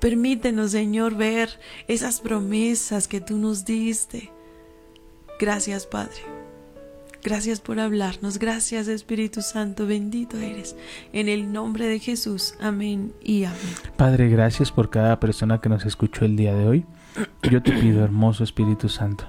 permítenos, 0.00 0.70
Señor, 0.70 1.14
ver 1.14 1.60
esas 1.86 2.20
promesas 2.20 3.06
que 3.06 3.20
tú 3.20 3.36
nos 3.36 3.66
diste. 3.66 4.30
Gracias, 5.38 5.86
Padre. 5.86 6.22
Gracias 7.22 7.60
por 7.60 7.78
hablarnos. 7.80 8.38
Gracias, 8.38 8.88
Espíritu 8.88 9.42
Santo. 9.42 9.86
Bendito 9.86 10.38
eres. 10.38 10.74
En 11.12 11.28
el 11.28 11.52
nombre 11.52 11.86
de 11.86 11.98
Jesús. 11.98 12.54
Amén 12.60 13.12
y 13.22 13.44
amén. 13.44 13.58
Padre, 13.98 14.30
gracias 14.30 14.72
por 14.72 14.88
cada 14.88 15.20
persona 15.20 15.60
que 15.60 15.68
nos 15.68 15.84
escuchó 15.84 16.24
el 16.24 16.34
día 16.34 16.54
de 16.54 16.66
hoy. 16.66 16.86
Yo 17.42 17.62
te 17.62 17.72
pido, 17.72 18.02
hermoso 18.02 18.42
Espíritu 18.42 18.88
Santo, 18.88 19.26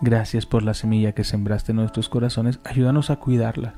gracias 0.00 0.46
por 0.46 0.62
la 0.62 0.74
semilla 0.74 1.12
que 1.12 1.24
sembraste 1.24 1.72
en 1.72 1.76
nuestros 1.76 2.08
corazones. 2.08 2.60
Ayúdanos 2.64 3.10
a 3.10 3.16
cuidarla. 3.16 3.74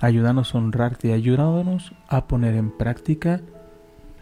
Ayúdanos 0.00 0.54
a 0.54 0.58
honrarte 0.58 1.12
ayúdanos 1.12 1.92
a 2.08 2.26
poner 2.26 2.54
en 2.54 2.70
práctica 2.70 3.42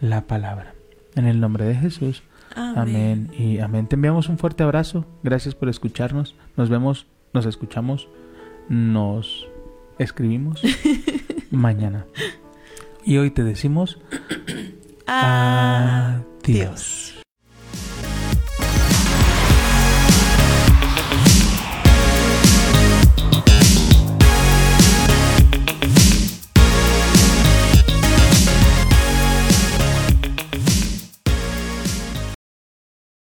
la 0.01 0.27
palabra. 0.27 0.73
En 1.15 1.25
el 1.25 1.39
nombre 1.39 1.65
de 1.65 1.75
Jesús. 1.75 2.23
Amén. 2.55 3.31
y 3.37 3.59
amén. 3.59 3.87
Te 3.87 3.95
enviamos 3.95 4.27
un 4.27 4.37
fuerte 4.37 4.63
abrazo. 4.63 5.05
Gracias 5.23 5.55
por 5.55 5.69
escucharnos. 5.69 6.35
Nos 6.57 6.69
vemos, 6.69 7.07
nos 7.33 7.45
escuchamos, 7.45 8.09
nos 8.67 9.47
escribimos 9.97 10.61
mañana. 11.51 12.05
Y 13.05 13.17
hoy 13.17 13.31
te 13.31 13.43
decimos 13.43 13.99
adiós. 15.05 17.18